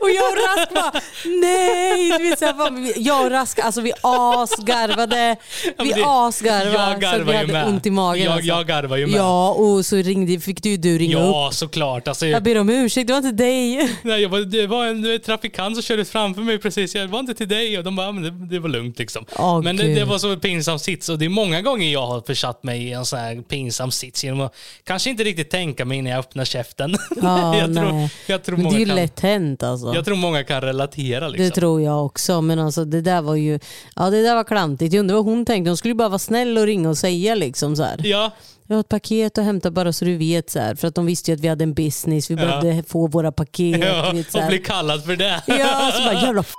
[0.03, 0.93] och jag och Rask bara
[1.41, 2.11] nej.
[2.19, 5.37] Du vet, så bara, jag och Rask, alltså vi asgarvade.
[5.79, 6.73] Vi det- asgarvade.
[7.03, 7.67] jag så vi hade med.
[7.67, 8.25] ont i magen.
[8.25, 8.47] Jag- alltså.
[8.49, 9.19] jag garvar ju med.
[9.21, 11.23] Ja, och så ringde, fick du, du ringa upp.
[11.25, 12.09] Ja, såklart.
[12.09, 13.89] Alltså, Jag ber om ursäkt, det var inte dig.
[14.03, 16.95] Nej, jag var, det var en, trafikant som körde framför mig precis.
[16.95, 19.25] Jag var inte till dig och de bara, "Ja, men det, det var lugnt liksom.
[19.37, 22.21] Åh, men det, det var så pinsam sits och det är många gånger jag har
[22.21, 25.99] försatt mig i en sån här pinsam sits genom att kanske inte riktigt tänka mig
[25.99, 26.97] innan jag öppnar käften.
[27.23, 29.95] Ja, jag, tror, jag, tror Men det är många ju kan, lätt hänt alltså.
[29.95, 31.45] jag tror många kan relatera liksom.
[31.49, 32.41] Det tror jag också.
[32.41, 33.59] Men alltså det där var ju
[33.97, 34.93] ja, det där var klantigt.
[34.95, 35.71] Jag undrar vad hon tänkte.
[35.71, 38.01] Hon skulle bara vara snäll och ringa och säga liksom så här.
[38.05, 38.31] Ja,
[38.67, 40.51] Jag har ett paket att hämta bara så du vet.
[40.51, 40.75] Så här.
[40.75, 42.31] För att de visste ju att vi hade en business.
[42.31, 42.41] Vi Ja.
[42.41, 43.81] behövde få våra paket.
[43.85, 44.51] ja vet, så och här.
[44.51, 45.43] bli kallad för det.
[45.47, 46.55] Ja, så bara jävla f-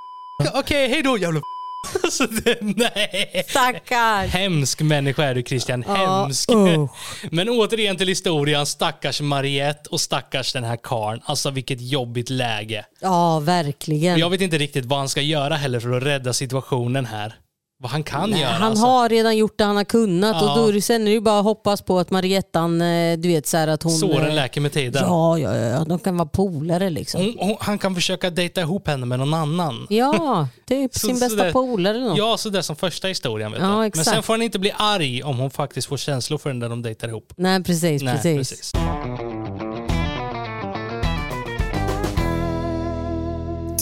[0.53, 1.43] Okej, hej då jävla f-
[2.03, 3.45] alltså, det, Nej.
[3.47, 4.31] stackars.
[4.31, 6.49] Hemsk människa är du Christian, hemsk.
[6.51, 6.89] usch.
[7.31, 11.21] Men återigen till historien, stackars Mariette och stackars den här karn.
[11.25, 12.85] Alltså vilket jobbigt läge.
[13.01, 14.19] Ja, verkligen.
[14.19, 17.35] Jag vet inte riktigt vad han ska göra heller för att rädda situationen här.
[17.83, 18.51] Vad han kan Nej, göra.
[18.51, 18.85] han alltså.
[18.85, 20.51] har redan gjort det han har kunnat Ja.
[20.51, 23.17] och då är det, sen är det ju bara att hoppas på att Mariettan, eh,
[23.17, 23.91] du vet så här att hon...
[23.91, 25.03] Såren eh, läker med tiden.
[25.05, 27.21] Ja, ja, ja, de kan vara polare liksom.
[27.21, 29.87] Hon, hon, han kan försöka dejta ihop henne med någon annan.
[29.89, 32.17] Ja, typ Så- sin så bästa där- polare eller något.
[32.17, 33.51] Ja, så där som första historien.
[33.51, 33.91] Vet Ja, du.
[33.95, 36.69] Men sen får han inte bli arg om hon faktiskt får känslor för den när
[36.69, 37.33] de dejtar ihop.
[37.37, 38.01] Nej, precis.
[38.03, 38.37] Nej, precis.
[38.49, 38.71] precis.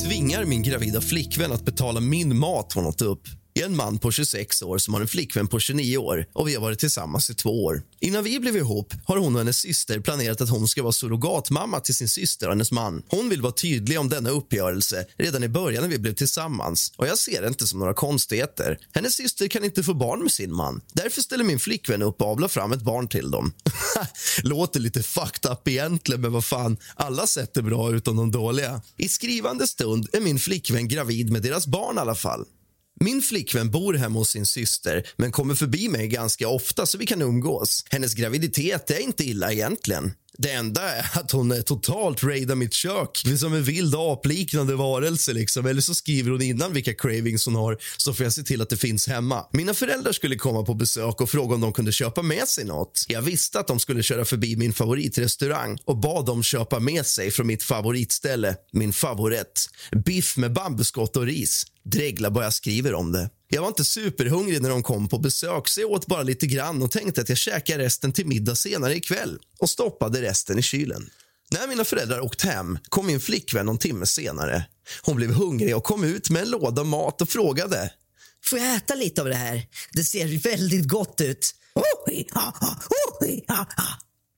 [0.06, 3.22] Tvingar min gravida flickvän att betala min mat hon åt upp.
[3.54, 6.48] Jag är en man på 26 år som har en flickvän på 29 år och
[6.48, 7.84] vi har varit tillsammans i två år.
[8.00, 11.80] Innan vi blev ihop har hon och hennes syster planerat att hon ska vara surrogatmamma
[11.80, 13.04] till sin syster och hennes man.
[13.08, 17.08] Hon vill vara tydlig om denna uppgörelse redan i början när vi blev tillsammans och
[17.08, 18.78] jag ser det inte som några konstigheter.
[18.94, 20.82] Hennes syster kan inte få barn med sin man.
[20.94, 23.54] Därför ställer min flickvän upp och avlar fram ett barn till dem.
[24.44, 28.82] Låter lite fucked up egentligen, men vad fan, alla sätt är bra utom de dåliga.
[28.98, 32.46] I skrivande stund är min flickvän gravid med deras barn i alla fall.
[33.04, 37.06] Min flickvän bor hemma hos sin syster men kommer förbi mig ganska ofta så vi
[37.06, 37.86] kan umgås.
[37.90, 40.12] Hennes graviditet är inte illa egentligen.
[40.38, 43.22] Det enda är att hon är totalt raidar mitt kök.
[43.26, 45.34] Det är som en vild apliknande varelse.
[45.34, 45.66] Liksom.
[45.66, 48.70] Eller så skriver hon innan vilka cravings hon har så får jag se till att
[48.70, 49.46] det finns hemma.
[49.54, 53.06] Mina föräldrar skulle komma på besök och fråga om de kunde köpa med sig något.
[53.08, 57.32] Jag visste att de skulle köra förbi min favoritrestaurang och bad dem köpa med sig
[57.32, 59.70] från mitt favoritställe, min favorit.
[60.06, 61.64] Biff med bambuskott och ris.
[61.84, 63.30] Dregla bara jag skriver om det.
[63.54, 66.84] Jag var inte superhungrig när de kom på besök så jag åt bara lite grann
[66.84, 71.10] och tänkte att jag käkar resten till middag senare ikväll och stoppade resten i kylen.
[71.52, 74.66] När mina föräldrar åkt hem kom min flickvän någon timme senare.
[75.02, 77.94] Hon blev hungrig och kom ut med en låda mat och frågade.
[78.46, 79.68] Får jag äta lite av det här?
[79.92, 81.56] Det ser väldigt gott ut.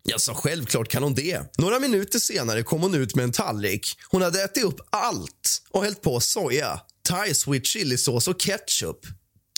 [0.04, 1.58] Jag sa självklart kan hon det.
[1.58, 3.98] Några minuter senare kom hon ut med en tallrik.
[4.10, 9.06] Hon hade ätit upp allt och hällt på soja, thai sweet chilisås och ketchup.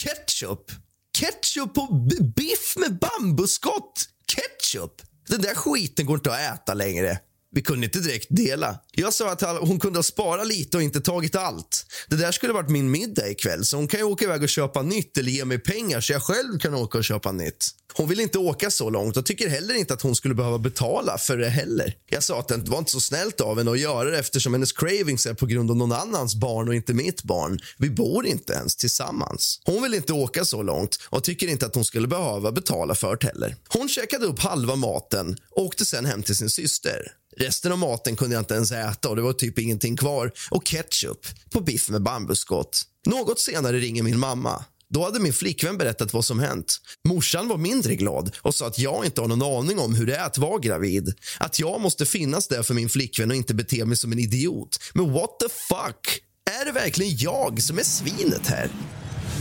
[0.02, 0.72] Ketchup?
[1.18, 4.10] Ketchup på biff med bambuskott?
[4.26, 5.02] Ketchup?
[5.28, 7.20] Den där skiten går inte att äta längre.
[7.56, 8.80] Vi kunde inte direkt dela.
[8.92, 11.86] Jag sa att hon kunde ha sparat lite och inte tagit allt.
[12.08, 14.82] Det där skulle varit min middag ikväll så hon kan ju åka iväg och köpa
[14.82, 17.66] nytt eller ge mig pengar så jag själv kan åka och köpa nytt.
[17.94, 21.18] Hon vill inte åka så långt och tycker heller inte att hon skulle behöva betala
[21.18, 21.94] för det heller.
[22.10, 24.72] Jag sa att det var inte så snällt av henne att göra det eftersom hennes
[24.72, 27.60] cravings är på grund av någon annans barn och inte mitt barn.
[27.78, 29.62] Vi bor inte ens tillsammans.
[29.66, 33.16] Hon vill inte åka så långt och tycker inte att hon skulle behöva betala för
[33.16, 33.56] det heller.
[33.70, 37.12] Hon käkade upp halva maten och åkte sen hem till sin syster.
[37.38, 40.32] Resten av maten kunde jag inte ens äta och det var typ ingenting kvar.
[40.52, 42.82] Och ketchup på biff med bambuskott.
[43.06, 44.66] Något senare ringer min mamma.
[44.90, 46.78] Då hade min flickvän berättat vad som hänt.
[47.08, 50.16] Morsan var mindre glad och sa att jag inte har någon aning om hur det
[50.16, 51.14] är att vara gravid.
[51.40, 54.78] Att jag måste finnas där för min flickvän och inte bete mig som en idiot.
[54.94, 56.20] Men what the fuck?
[56.62, 58.70] Är det verkligen jag som är svinet här?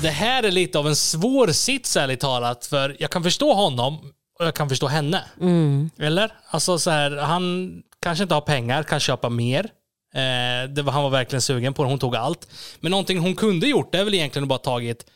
[0.03, 4.12] Det här är lite av en svår sits ärligt talat, för jag kan förstå honom
[4.39, 5.24] och jag kan förstå henne.
[5.41, 5.91] Mm.
[5.99, 6.32] Eller?
[6.51, 7.72] Alltså så här, han
[8.03, 9.64] kanske inte har pengar, kan köpa mer.
[10.14, 12.49] Eh, det var, han var verkligen sugen på det, hon tog allt.
[12.80, 15.07] Men någonting hon kunde gjort det är väl egentligen bara tagit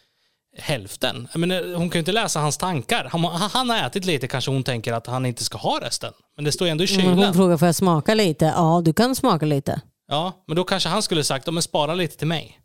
[0.59, 1.29] hälften.
[1.33, 3.09] Jag menar, hon kan ju inte läsa hans tankar.
[3.13, 6.13] Han, han har ätit lite, kanske hon tänker att han inte ska ha resten.
[6.37, 7.19] Men det står ändå i Men kylen.
[7.19, 8.45] hon frågar, får jag smaka lite?
[8.45, 9.81] Ja, du kan smaka lite.
[10.09, 12.59] Ja, men då kanske han skulle sagt, "Ja, men spara lite till mig.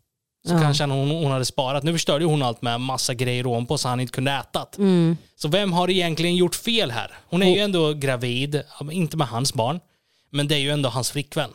[0.46, 0.60] Så Ja.
[0.60, 1.82] kanske hon, hon hade sparat.
[1.82, 4.66] Nu förstörde hon allt med massa grejer ovanpå så han inte kunde äta.
[4.78, 5.16] Mm.
[5.36, 7.10] Så vem har egentligen gjort fel här?
[7.30, 9.80] Hon är ju ändå gravid, inte med hans barn,
[10.30, 11.50] men det är ju ändå hans flickvän.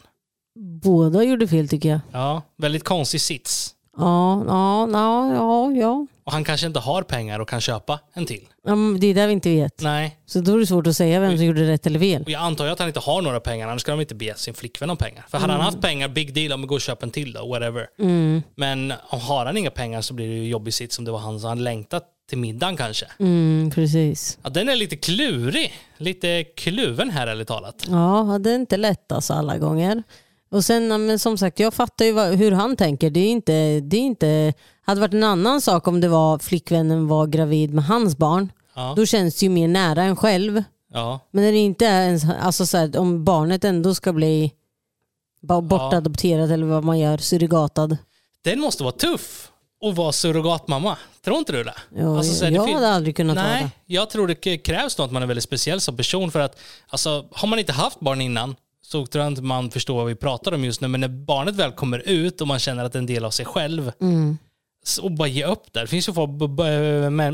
[0.84, 2.00] Båda gjorde fel tycker jag.
[2.12, 3.76] Ja, väldigt konstig sits.
[3.98, 4.90] Ja, ja,
[5.34, 6.08] ja, ja.
[6.30, 8.48] Och han kanske inte har pengar och kan köpa en till.
[8.66, 9.82] Ja, Det är där vi inte vet.
[9.82, 10.18] Nej.
[10.26, 12.24] Så då är det svårt att säga vem som gjorde rätt eller fel.
[12.24, 14.34] Och jag antar ju att han inte har några pengar, annars ska de inte be
[14.36, 15.26] sin flickvän om pengar.
[15.30, 17.48] För hade han haft pengar, big deal, om vi går och köper en till då,
[17.48, 17.88] whatever.
[18.00, 18.42] Mm.
[18.56, 21.20] Men om har han inga pengar så blir det ju jobbig sits om det var
[21.20, 23.06] han som han längtat till middagen kanske.
[23.20, 24.38] Mm, precis.
[24.44, 25.74] Ja, den är lite klurig.
[25.98, 27.86] Lite kluven här ärligt talat.
[27.90, 30.04] Ja, det är inte lätt alltså alla gånger.
[30.52, 33.10] Och sen, ja, men som sagt, jag fattar ju vad, hur han tänker.
[33.10, 37.08] Det är inte, det är inte, hade varit en annan sak om det var flickvännen
[37.08, 38.52] var gravid med hans barn.
[38.76, 38.94] Ja.
[38.96, 40.64] Då känns det ju mer nära en själv.
[40.94, 41.20] Ja.
[41.32, 44.52] Men när det inte är ens, alltså så här, om barnet ändå ska bli
[45.62, 47.98] bortadopterat eller vad man gör, surrogatad.
[48.44, 49.52] Den måste vara tuff
[49.90, 50.98] att vara surrogatmamma.
[51.26, 51.74] Tror inte du det?
[51.96, 53.70] Ja, Alltså, så det jag fin- hade aldrig kunnat vara det.
[53.86, 57.26] jag tror det krävs nog att man är väldigt speciell som person för att alltså,
[57.32, 58.56] har man inte haft barn innan
[58.92, 60.88] så tror jag inte man förstår vad vi pratar om just nu.
[60.88, 63.30] Men när barnet väl kommer ut och man känner att det är en del av
[63.32, 64.38] sig själv Mm.
[65.02, 65.82] och bara ge upp där.
[65.82, 66.30] Det finns ju folk,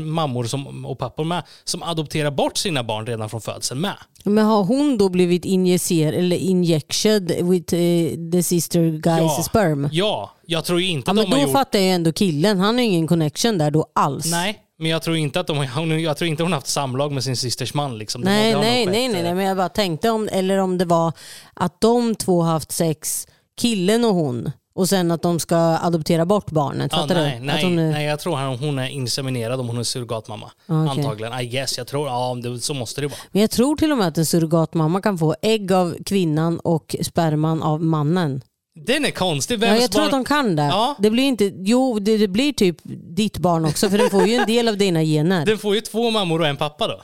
[0.00, 3.94] mammor som, och pappor med som adopterar bort sina barn redan från födseln med.
[4.24, 9.42] Men har hon då blivit injicerad eller injected with eh, the sister guy's Ja.
[9.42, 9.88] sperm?
[9.92, 11.52] Ja, jag tror ju inte Ja, att men de då har gjort...
[11.52, 12.60] fattar jag ju ändå killen.
[12.60, 14.30] Han har ju ingen connection där då alls.
[14.30, 17.24] Nej, men jag tror inte att de hon- jag tror inte hon haft samlag med
[17.24, 17.98] sin systers man.
[17.98, 18.20] Liksom.
[18.20, 21.12] Nej, nej, nej, nej, eh, nej, men jag bara tänkte om, eller om det var
[21.54, 23.26] att de två haft sex,
[23.60, 26.88] killen och hon, och sen att de ska adoptera bort barnet.
[26.92, 27.46] Ja, Fattar nej, du?
[27.46, 30.46] nej, att hon är, nej, jag tror han, hon är inseminerad om hon är surrogatmamma.
[30.66, 30.90] Ah, okej.
[31.04, 31.40] Antagligen.
[31.40, 33.18] I guess, jag tror, ja det, så måste det vara.
[33.32, 36.96] Men jag tror till och med att en surrogatmamma kan få ägg av kvinnan och
[37.02, 38.42] sperman av mannen.
[38.84, 39.62] Den är konstig.
[39.62, 40.62] Ja, jag tror barn- att de kan det.
[40.62, 40.96] Ja.
[40.98, 42.76] Det blir inte, jo, det, det blir typ
[43.16, 45.46] ditt barn också för den får ju en del av dina gener.
[45.46, 47.00] Den får ju två mammor och en pappa då.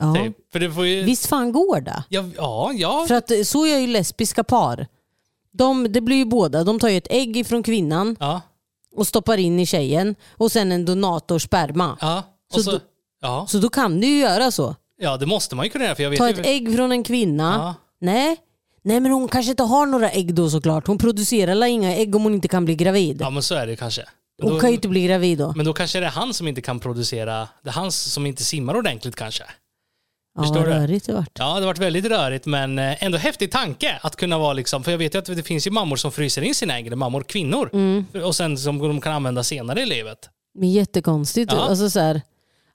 [0.00, 0.14] Ja.
[0.14, 0.36] Typ.
[0.52, 1.02] För det får ju...
[1.02, 2.04] Visst fan går det?
[2.08, 3.04] Ja, ja, ja.
[3.08, 4.86] För att eh, så gör ju lesbiska par.
[5.52, 6.64] De, det blir ju båda.
[6.64, 8.40] De tar ju ett ägg ifrån kvinnan ja.
[8.96, 11.98] och stoppar in i tjejen och sen en donator sperma.
[12.00, 12.22] Ja.
[12.52, 12.80] Så Och så, då-
[13.20, 13.46] ja.
[13.48, 14.74] Så då kan du ju göra så.
[14.98, 15.94] ja, det måste man ju kunna göra.
[15.94, 16.34] För jag vet Ta ju...
[16.34, 17.54] ett ägg från en kvinna.
[17.58, 17.74] Ja.
[18.00, 18.36] Nej.
[18.84, 20.86] Nej men hon kanske inte har några ägg då såklart.
[20.86, 23.16] Hon producerar inga ägg om hon inte kan bli gravid.
[23.20, 24.04] Ja, men så är det kanske.
[24.38, 25.52] Men Hon då, kan ju inte bli gravid då.
[25.56, 28.44] men då kanske det är han som inte kan producera, det är han som inte
[28.44, 29.44] simmar ordentligt kanske.
[30.36, 30.72] Ja, förstår vad du?
[30.72, 31.28] rörigt det vart.
[31.38, 34.84] Ja, det har varit väldigt rörigt men eh, ändå häftig tanke att kunna vara liksom,
[34.84, 36.96] för jag vet ju att det finns ju mammor som fryser in sina ägg, eller
[36.96, 38.04] mammor, kvinnor, Mm.
[38.24, 40.28] och sen som de kan använda senare i livet.
[40.58, 41.52] Men jättekonstigt.
[41.52, 41.58] Ja.
[41.58, 42.20] Alltså så här,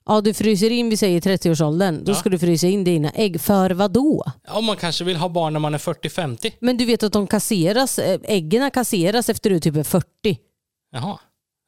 [0.06, 2.04] ja, du fryser in, vi säger 30-årsåldern.
[2.04, 2.16] Då Ja.
[2.16, 3.40] ska du frysa in dina ägg.
[3.40, 4.24] För vad då?
[4.48, 6.52] Om man kanske vill ha barn när man är 40-50.
[6.60, 10.06] Men du vet att de kasseras, äh, äggen kasseras efter du typ är 40.
[10.92, 11.18] Jaha.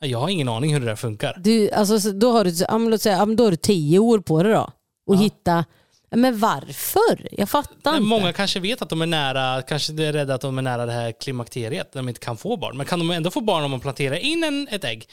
[0.04, 1.40] Jag har ingen aning hur det där funkar.
[1.44, 3.56] Du, alltså, så då, har du, ja, men låt säga, ja, men då har du
[3.56, 4.70] 10 år på dig då.
[5.06, 5.64] Och hitta,
[6.16, 7.28] men varför?
[7.32, 8.06] Jag fattar Men inte.
[8.08, 10.92] många kanske vet att de är nära, kanske är rädda att de är nära det
[10.92, 12.76] här klimakteriet, där de inte kan få barn.
[12.76, 15.08] Men kan de ändå få barn om man planterar in en, ett ägg?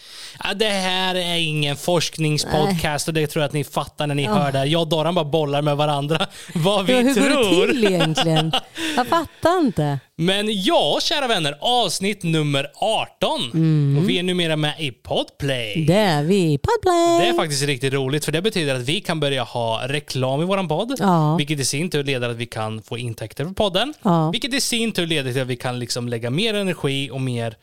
[0.56, 4.34] Det här är ingen forskningspodcast och det tror jag att ni fattar när ni Ja.
[4.34, 4.66] hör det här.
[4.66, 7.66] Jag och Doran bara bollar med varandra vad vi Ja, hur går tror.
[7.68, 8.52] det till egentligen?
[8.96, 10.00] Jag fattar inte.
[10.22, 13.52] Men ja, kära vänner, avsnitt nummer 18.
[13.54, 13.98] Mm.
[13.98, 15.86] Och vi är numera med i Podplay.
[15.88, 16.58] Det är vi.
[16.58, 17.20] Podplay.
[17.20, 20.46] Det är faktiskt riktigt roligt för det betyder att vi kan börja ha reklam i
[20.46, 20.96] våran podd.
[21.00, 21.36] Ja.
[21.36, 23.94] Vilket i sin tur leder att vi kan få intäkter för podden.
[24.02, 24.32] Ja.
[24.32, 27.56] Vilket i sin tur leder till att vi kan liksom lägga mer energi och mer,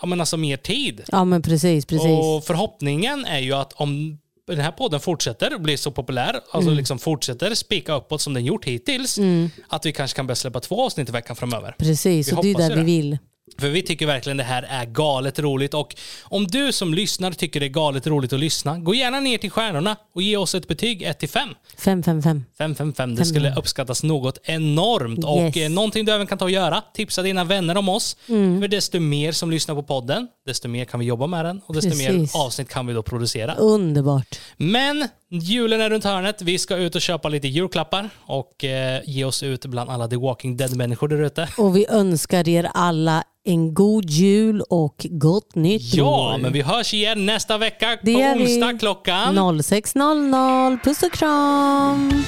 [0.00, 1.02] ja, men alltså mer tid.
[1.08, 2.06] Ja men precis, precis.
[2.06, 4.18] Och förhoppningen är ju att om
[4.54, 6.76] den här podden fortsätter och blir så populär, alltså Mm.
[6.76, 9.50] liksom fortsätter spika uppåt som den gjort hittills, Mm.
[9.68, 11.74] att vi kanske kan börja släppa två avsnitt i veckan framöver.
[11.78, 13.18] Precis, och det är där ju vi vill.
[13.58, 17.60] För vi tycker verkligen det här är galet roligt och om du som lyssnar tycker
[17.60, 20.68] det är galet roligt att lyssna, gå gärna ner till stjärnorna och ge oss ett
[20.68, 21.54] betyg 1-5.
[21.78, 22.44] 555.
[22.58, 25.24] 555, det skulle uppskattas något enormt.
[25.24, 25.56] Och Yes.
[25.56, 28.16] eh, någonting du även kan ta och göra, tipsa dina vänner om oss.
[28.28, 28.60] Mm.
[28.60, 31.74] För desto mer som lyssnar på podden, desto mer kan vi jobba med den och
[31.74, 32.08] desto Precis.
[32.34, 33.54] mer avsnitt kan vi då producera.
[33.54, 34.38] Underbart.
[34.56, 36.42] Men julen är runt hörnet.
[36.42, 40.16] Vi ska ut och köpa lite julklappar och eh, ge oss ut bland alla The
[40.16, 41.48] Walking Dead-människor där ute.
[41.58, 46.32] Och vi önskar er alla en god jul och gott nytt ja, år.
[46.32, 50.78] Ja, men vi hörs igen nästa vecka det på onsdag klockan 06.00.
[50.84, 52.24] Puss och kram!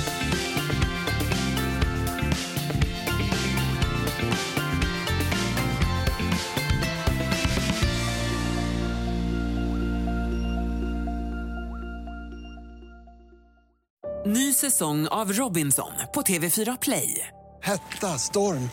[14.26, 17.28] Ny säsong av Robinson på TV4 Play.
[17.62, 18.70] Hetta, storm,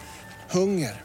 [0.52, 1.05] hunger.